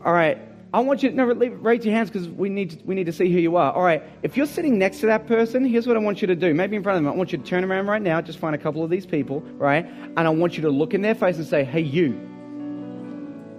[0.04, 0.36] All right.
[0.74, 3.12] I want you to leave, raise your hands because we need, to, we need to
[3.12, 3.72] see who you are.
[3.72, 4.02] All right.
[4.22, 6.54] If you're sitting next to that person, here's what I want you to do.
[6.54, 7.12] Maybe in front of them.
[7.12, 8.22] I want you to turn around right now.
[8.22, 9.84] Just find a couple of these people, right?
[9.84, 12.12] And I want you to look in their face and say, hey, you.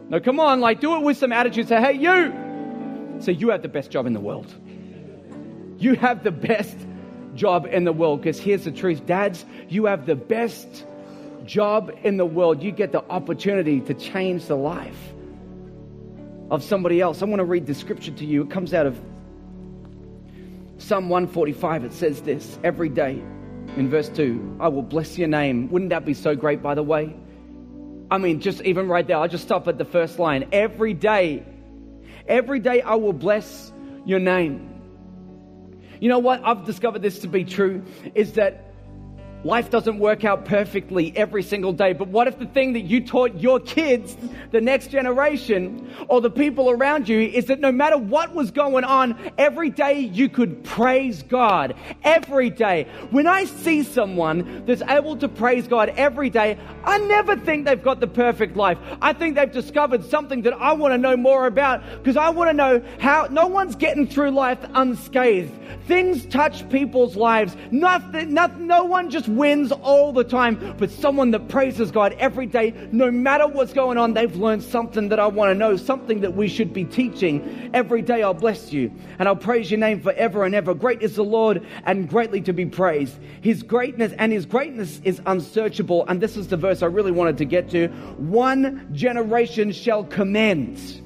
[0.09, 0.59] No, come on.
[0.59, 1.67] Like, do it with some attitude.
[1.67, 3.21] Say, hey, you.
[3.21, 4.51] Say, you have the best job in the world.
[5.77, 6.77] You have the best
[7.35, 8.21] job in the world.
[8.21, 10.83] Because here's the truth dads, you have the best
[11.45, 12.63] job in the world.
[12.63, 15.13] You get the opportunity to change the life
[16.53, 17.23] of somebody else.
[17.23, 18.43] I want to read the scripture to you.
[18.43, 18.95] It comes out of
[20.77, 21.83] Psalm 145.
[21.83, 23.23] It says this every day
[23.75, 25.67] in verse 2 I will bless your name.
[25.71, 27.15] Wouldn't that be so great, by the way?
[28.11, 30.47] I mean, just even right there, I'll just stop at the first line.
[30.51, 31.43] Every day,
[32.27, 33.73] every day I will bless
[34.05, 34.69] your name.
[35.99, 36.43] You know what?
[36.45, 37.83] I've discovered this to be true
[38.13, 38.62] is that
[39.43, 43.05] Life doesn't work out perfectly every single day, but what if the thing that you
[43.05, 44.15] taught your kids,
[44.51, 48.85] the next generation, or the people around you is that no matter what was going
[48.85, 51.75] on, every day you could praise God.
[52.03, 52.87] Every day.
[53.11, 57.83] When I see someone that's able to praise God every day, I never think they've
[57.83, 58.77] got the perfect life.
[59.01, 62.49] I think they've discovered something that I want to know more about because I want
[62.49, 65.51] to know how no one's getting through life unscathed.
[65.85, 67.57] Things touch people's lives.
[67.71, 72.45] Nothing, nothing, no one just wins all the time, but someone that praises God every
[72.45, 76.21] day, no matter what's going on, they've learned something that I want to know, something
[76.21, 77.71] that we should be teaching.
[77.73, 80.73] Every day I'll bless you and I'll praise your name forever and ever.
[80.73, 83.17] Great is the Lord and greatly to be praised.
[83.41, 86.05] His greatness and his greatness is unsearchable.
[86.07, 87.87] And this is the verse I really wanted to get to.
[88.17, 91.01] One generation shall commend.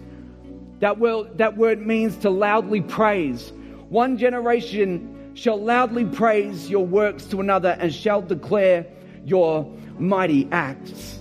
[0.79, 3.51] That word, that word means to loudly praise.
[3.89, 8.87] One generation shall loudly praise your works to another and shall declare
[9.23, 11.19] your mighty acts.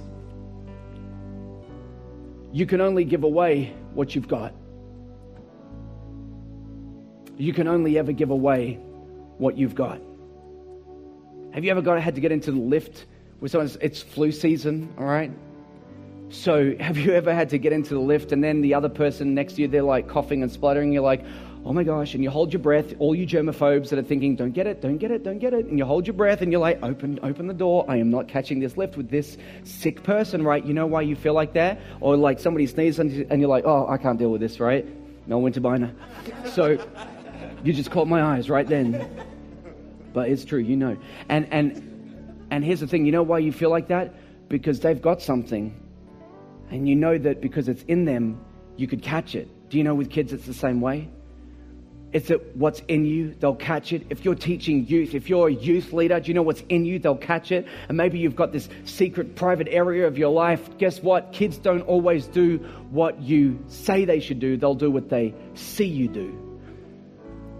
[2.50, 4.54] You can only give away what you've got.
[7.36, 8.80] You can only ever give away
[9.36, 10.00] what you've got.
[11.52, 13.04] Have you ever got had to get into the lift
[13.40, 13.70] with someone?
[13.82, 15.30] It's flu season, all right?
[16.30, 19.34] So, have you ever had to get into the lift and then the other person
[19.34, 20.92] next to you, they're like coughing and spluttering?
[20.92, 21.22] You're like,
[21.66, 24.52] oh my gosh, and you hold your breath, all you germaphobes that are thinking, don't
[24.52, 26.60] get it, don't get it, don't get it, and you hold your breath and you're
[26.60, 27.84] like, open, open the door.
[27.88, 30.64] I am not catching this lift with this sick person, right?
[30.64, 31.80] You know why you feel like that?
[32.00, 34.86] Or like somebody sneezes and you're like, oh, I can't deal with this, right?
[35.26, 35.92] No Winterbiner.
[36.52, 36.78] So
[37.64, 39.04] you just caught my eyes right then.
[40.12, 40.96] But it's true, you know.
[41.28, 44.14] And and and here's the thing, you know why you feel like that?
[44.48, 45.74] Because they've got something.
[46.70, 48.40] And you know that because it's in them,
[48.76, 49.48] you could catch it.
[49.68, 51.08] Do you know with kids it's the same way?
[52.16, 54.06] It's what's in you, they'll catch it.
[54.08, 56.98] If you're teaching youth, if you're a youth leader, do you know what's in you?
[56.98, 57.66] They'll catch it.
[57.90, 60.78] And maybe you've got this secret private area of your life.
[60.78, 61.34] Guess what?
[61.34, 62.56] Kids don't always do
[62.88, 66.58] what you say they should do, they'll do what they see you do.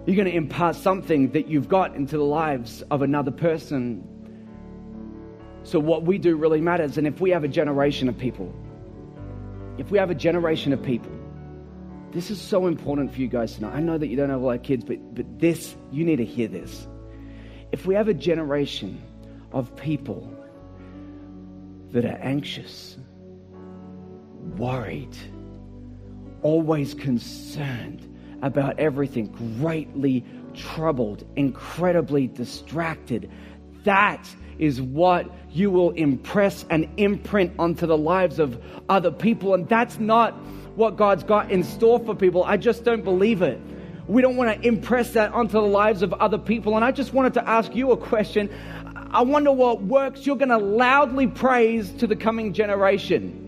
[0.07, 4.09] You're going to impart something that you've got into the lives of another person.
[5.65, 6.97] So, what we do really matters.
[6.97, 8.55] And if we have a generation of people,
[9.77, 11.13] if we have a generation of people
[12.13, 13.75] this is so important for you guys tonight.
[13.75, 16.17] I know that you don't have a lot of kids, but, but this, you need
[16.17, 16.87] to hear this.
[17.73, 19.03] If we have a generation
[19.53, 20.33] of people
[21.91, 22.97] that are anxious,
[24.57, 25.17] worried,
[26.43, 29.27] always concerned about everything,
[29.61, 33.31] greatly troubled, incredibly distracted,
[33.85, 34.29] that
[34.59, 39.55] is what you will impress and imprint onto the lives of other people.
[39.55, 40.35] And that's not
[40.77, 42.45] what God's got in store for people.
[42.45, 43.61] I just don't believe it.
[44.07, 46.77] We don't want to impress that onto the lives of other people.
[46.77, 48.51] And I just wanted to ask you a question.
[49.11, 53.43] I wonder what works you're going to loudly praise to the coming generation.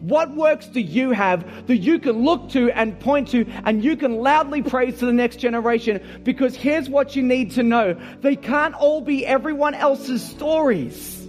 [0.00, 3.96] What works do you have that you can look to and point to and you
[3.96, 6.00] can loudly praise to the next generation?
[6.24, 11.21] Because here's what you need to know they can't all be everyone else's stories.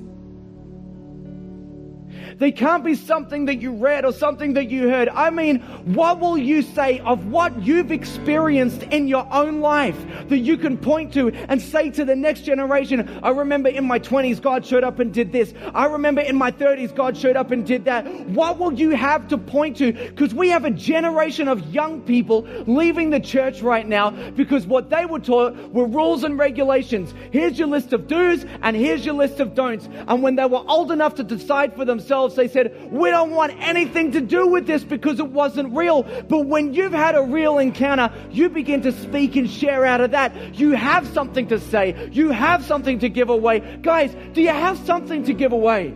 [2.43, 5.07] They can't be something that you read or something that you heard.
[5.07, 9.95] I mean, what will you say of what you've experienced in your own life
[10.27, 13.97] that you can point to and say to the next generation, I remember in my
[13.97, 15.53] 20s, God showed up and did this.
[15.73, 18.05] I remember in my 30s, God showed up and did that.
[18.27, 19.93] What will you have to point to?
[19.93, 24.89] Because we have a generation of young people leaving the church right now because what
[24.89, 27.13] they were taught were rules and regulations.
[27.31, 29.87] Here's your list of do's and here's your list of don'ts.
[30.09, 32.35] And when they were old enough to decide for themselves, else.
[32.35, 36.03] They said, We don't want anything to do with this because it wasn't real.
[36.03, 40.11] But when you've had a real encounter, you begin to speak and share out of
[40.11, 40.55] that.
[40.55, 43.59] You have something to say, you have something to give away.
[43.81, 45.93] Guys, do you have something to give away?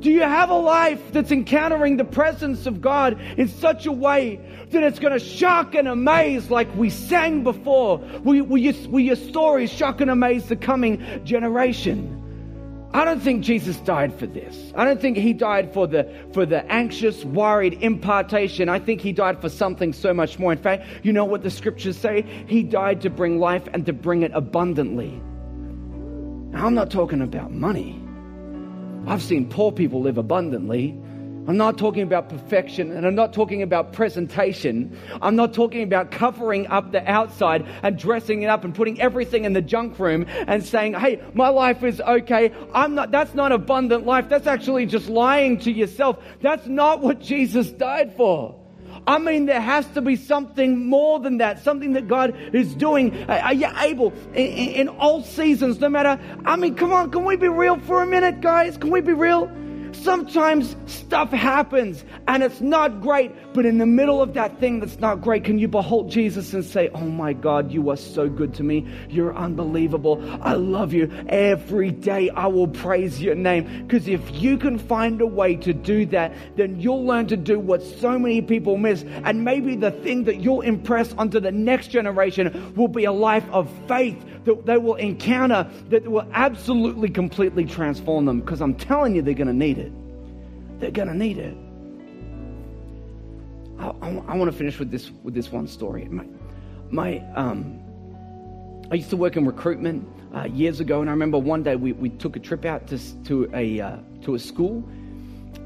[0.00, 4.38] Do you have a life that's encountering the presence of God in such a way
[4.70, 7.98] that it's going to shock and amaze like we sang before?
[8.22, 12.23] Will, will, you, will your stories shock and amaze the coming generation?
[12.94, 14.72] I don't think Jesus died for this.
[14.76, 18.68] I don't think he died for the, for the anxious, worried impartation.
[18.68, 20.52] I think he died for something so much more.
[20.52, 22.24] In fact, you know what the scriptures say?
[22.46, 25.10] He died to bring life and to bring it abundantly.
[26.52, 28.00] Now, I'm not talking about money.
[29.08, 30.96] I've seen poor people live abundantly.
[31.46, 34.98] I'm not talking about perfection and I'm not talking about presentation.
[35.20, 39.44] I'm not talking about covering up the outside and dressing it up and putting everything
[39.44, 42.50] in the junk room and saying, hey, my life is okay.
[42.72, 44.28] I'm not, that's not abundant life.
[44.30, 46.18] That's actually just lying to yourself.
[46.40, 48.58] That's not what Jesus died for.
[49.06, 53.28] I mean, there has to be something more than that, something that God is doing.
[53.28, 56.18] Are you able in, in all seasons, no matter?
[56.46, 58.78] I mean, come on, can we be real for a minute, guys?
[58.78, 59.50] Can we be real?
[60.02, 64.98] Sometimes stuff happens and it's not great, but in the middle of that thing that's
[64.98, 68.54] not great, can you behold Jesus and say, Oh my God, you are so good
[68.54, 68.86] to me.
[69.08, 70.22] You're unbelievable.
[70.42, 71.10] I love you.
[71.28, 73.86] Every day I will praise your name.
[73.86, 77.58] Because if you can find a way to do that, then you'll learn to do
[77.58, 79.04] what so many people miss.
[79.24, 83.44] And maybe the thing that you'll impress onto the next generation will be a life
[83.50, 88.40] of faith that they will encounter that will absolutely completely transform them.
[88.40, 89.92] Because I'm telling you, they're going to need it.
[90.80, 91.56] They're going to need it.
[93.78, 96.04] I, I, I want to finish with this with this one story.
[96.06, 96.26] My,
[96.90, 97.80] my um,
[98.90, 101.92] I used to work in recruitment uh, years ago, and I remember one day we,
[101.92, 104.84] we took a trip out to to a uh, to a school,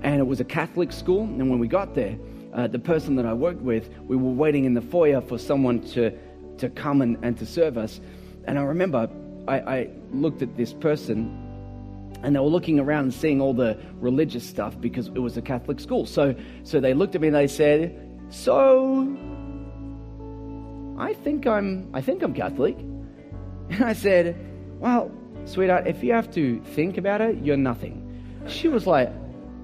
[0.03, 1.22] and it was a Catholic school.
[1.22, 2.16] And when we got there,
[2.55, 5.81] uh, the person that I worked with, we were waiting in the foyer for someone
[5.91, 6.16] to
[6.59, 8.01] to come and, and to serve us.
[8.49, 9.11] And I remember
[9.46, 11.44] I, I looked at this person
[12.22, 15.42] and they were looking around and seeing all the religious stuff because it was a
[15.42, 16.07] Catholic school.
[16.07, 16.34] So,
[16.64, 17.94] so they looked at me and they said,
[18.30, 19.03] "So,
[20.99, 22.76] I think I'm, I think I'm Catholic."
[23.70, 24.34] And I said,
[24.80, 25.11] "Well,
[25.44, 28.03] sweetheart, if you have to think about it, you're nothing."
[28.46, 29.12] She was like,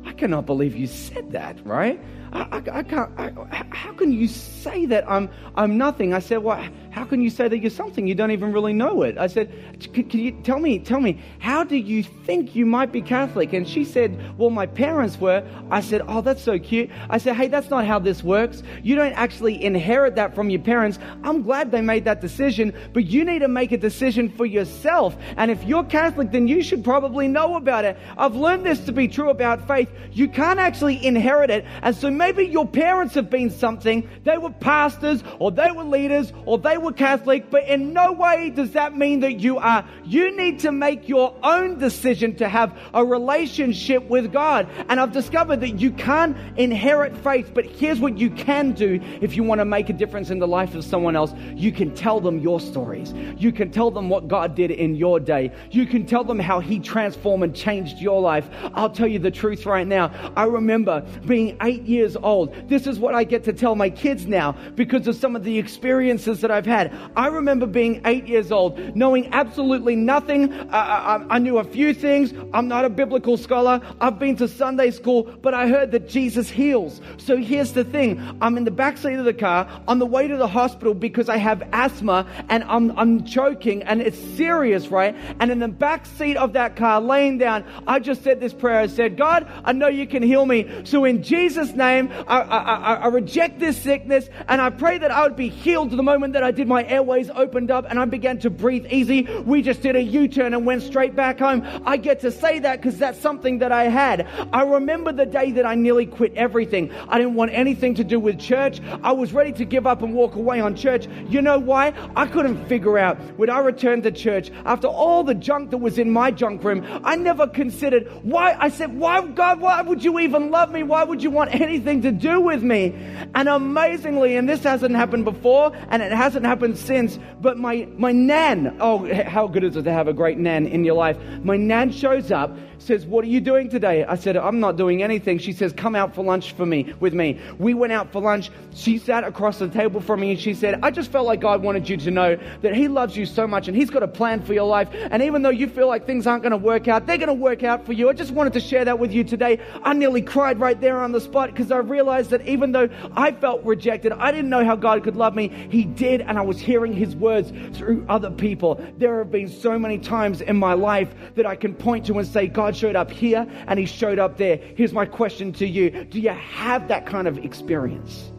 [0.05, 1.99] "I cannot believe you said that, right?"
[2.35, 3.11] I, I, I can't.
[3.19, 6.13] I, how can you say that I'm I'm nothing?
[6.13, 8.07] I said, well, how can you say that you're something?
[8.07, 9.19] You don't even really know it.
[9.19, 9.53] I said,
[9.93, 10.79] can, can you tell me?
[10.79, 13.53] Tell me, how do you think you might be Catholic?
[13.53, 15.47] And she said, well, my parents were.
[15.71, 16.91] I said, oh, that's so cute.
[17.09, 18.63] I said, hey, that's not how this works.
[18.83, 20.99] You don't actually inherit that from your parents.
[21.23, 25.17] I'm glad they made that decision, but you need to make a decision for yourself.
[25.37, 27.97] And if you're Catholic, then you should probably know about it.
[28.17, 29.89] I've learned this to be true about faith.
[30.13, 34.09] You can't actually inherit it, and so maybe your parents have been something.
[34.23, 38.49] They were pastors or they were leaders or they were Catholic, but in no way
[38.49, 39.87] does that mean that you are.
[40.07, 44.67] You need to make your own decision to have a relationship with God.
[44.89, 49.37] And I've discovered that you can't inherit faith, but here's what you can do if
[49.37, 51.35] you want to make a difference in the life of someone else.
[51.55, 53.13] You can tell them your stories.
[53.37, 55.53] You can tell them what God did in your day.
[55.71, 58.49] You can tell them how He transformed and changed your life.
[58.73, 60.11] I'll tell you the truth right now.
[60.37, 62.69] I remember being eight years years old.
[62.69, 65.59] This is what I get to tell my kids now because of some of the
[65.59, 66.93] experiences that I've had.
[67.17, 70.53] I remember being eight years old, knowing absolutely nothing.
[70.71, 72.33] I, I, I knew a few things.
[72.53, 73.81] I'm not a biblical scholar.
[74.01, 77.01] I've been to Sunday school, but I heard that Jesus heals.
[77.17, 78.21] So here's the thing.
[78.41, 81.29] I'm in the back seat of the car on the way to the hospital because
[81.29, 85.15] I have asthma and I'm, I'm choking and it's serious, right?
[85.41, 88.81] And in the back seat of that car, laying down, I just said this prayer.
[88.81, 90.85] I said, God, I know you can heal me.
[90.85, 92.13] So in Jesus' name, name.
[92.27, 96.03] I, I, I, reject this sickness and I pray that I would be healed the
[96.03, 99.23] moment that I did my airways opened up and I began to breathe easy.
[99.23, 101.67] We just did a U turn and went straight back home.
[101.85, 104.27] I get to say that because that's something that I had.
[104.53, 106.93] I remember the day that I nearly quit everything.
[107.09, 108.81] I didn't want anything to do with church.
[109.03, 111.07] I was ready to give up and walk away on church.
[111.29, 111.93] You know why?
[112.17, 115.99] I couldn't figure out would I return to church after all the junk that was
[115.99, 116.85] in my junk room.
[117.05, 118.57] I never considered why.
[118.59, 120.83] I said, why, God, why would you even love me?
[120.83, 121.84] Why would you want anything?
[121.85, 122.95] To do with me.
[123.35, 128.13] And amazingly, and this hasn't happened before and it hasn't happened since, but my, my
[128.13, 131.19] nan, oh, how good is it to have a great nan in your life?
[131.43, 134.05] My nan shows up says, What are you doing today?
[134.05, 135.39] I said, I'm not doing anything.
[135.39, 137.41] She says, Come out for lunch for me with me.
[137.59, 138.51] We went out for lunch.
[138.75, 141.63] She sat across the table from me and she said, I just felt like God
[141.63, 144.43] wanted you to know that He loves you so much and He's got a plan
[144.43, 144.89] for your life.
[144.93, 147.35] And even though you feel like things aren't going to work out, they're going to
[147.35, 148.09] work out for you.
[148.09, 151.13] I just wanted to share that with you today I nearly cried right there on
[151.13, 154.77] the spot because I realized that even though I felt rejected, I didn't know how
[154.77, 155.49] God could love me.
[155.71, 158.85] He did, and I was hearing His words through other people.
[158.99, 162.27] There have been so many times in my life that I can point to and
[162.27, 164.61] say, God showed up here and He showed up there.
[164.77, 168.31] Here's my question to you Do you have that kind of experience?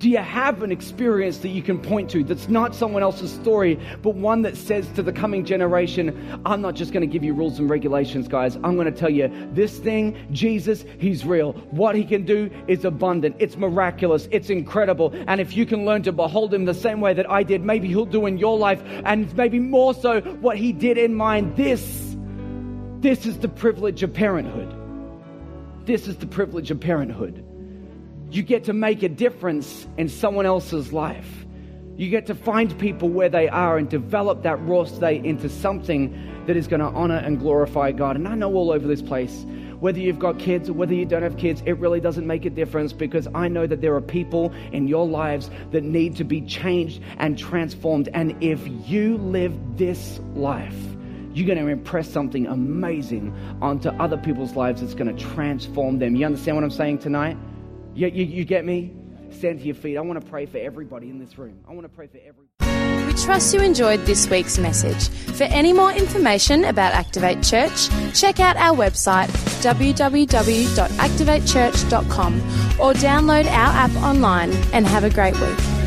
[0.00, 3.78] Do you have an experience that you can point to that's not someone else's story,
[4.00, 7.34] but one that says to the coming generation, I'm not just going to give you
[7.34, 8.56] rules and regulations, guys.
[8.64, 11.52] I'm going to tell you this thing, Jesus, he's real.
[11.70, 13.36] What he can do is abundant.
[13.40, 14.26] It's miraculous.
[14.30, 15.12] It's incredible.
[15.26, 17.88] And if you can learn to behold him the same way that I did, maybe
[17.88, 21.54] he'll do in your life and maybe more so what he did in mine.
[21.56, 22.09] This,
[23.00, 24.74] this is the privilege of parenthood.
[25.86, 27.44] This is the privilege of parenthood.
[28.30, 31.46] You get to make a difference in someone else's life.
[31.96, 36.44] You get to find people where they are and develop that raw state into something
[36.46, 38.16] that is going to honor and glorify God.
[38.16, 39.44] And I know all over this place,
[39.80, 42.50] whether you've got kids or whether you don't have kids, it really doesn't make a
[42.50, 46.42] difference because I know that there are people in your lives that need to be
[46.42, 48.10] changed and transformed.
[48.12, 50.76] And if you live this life,
[51.32, 56.16] you're going to impress something amazing onto other people's lives that's going to transform them.
[56.16, 57.36] You understand what I'm saying tonight?
[57.94, 58.92] You, you, you get me?
[59.30, 59.96] Stand to your feet.
[59.96, 61.60] I want to pray for everybody in this room.
[61.68, 62.46] I want to pray for every.
[63.06, 65.08] We trust you enjoyed this week's message.
[65.36, 69.28] For any more information about Activate Church, check out our website
[69.62, 72.34] www.activatechurch.com
[72.80, 75.79] or download our app online and have a great week.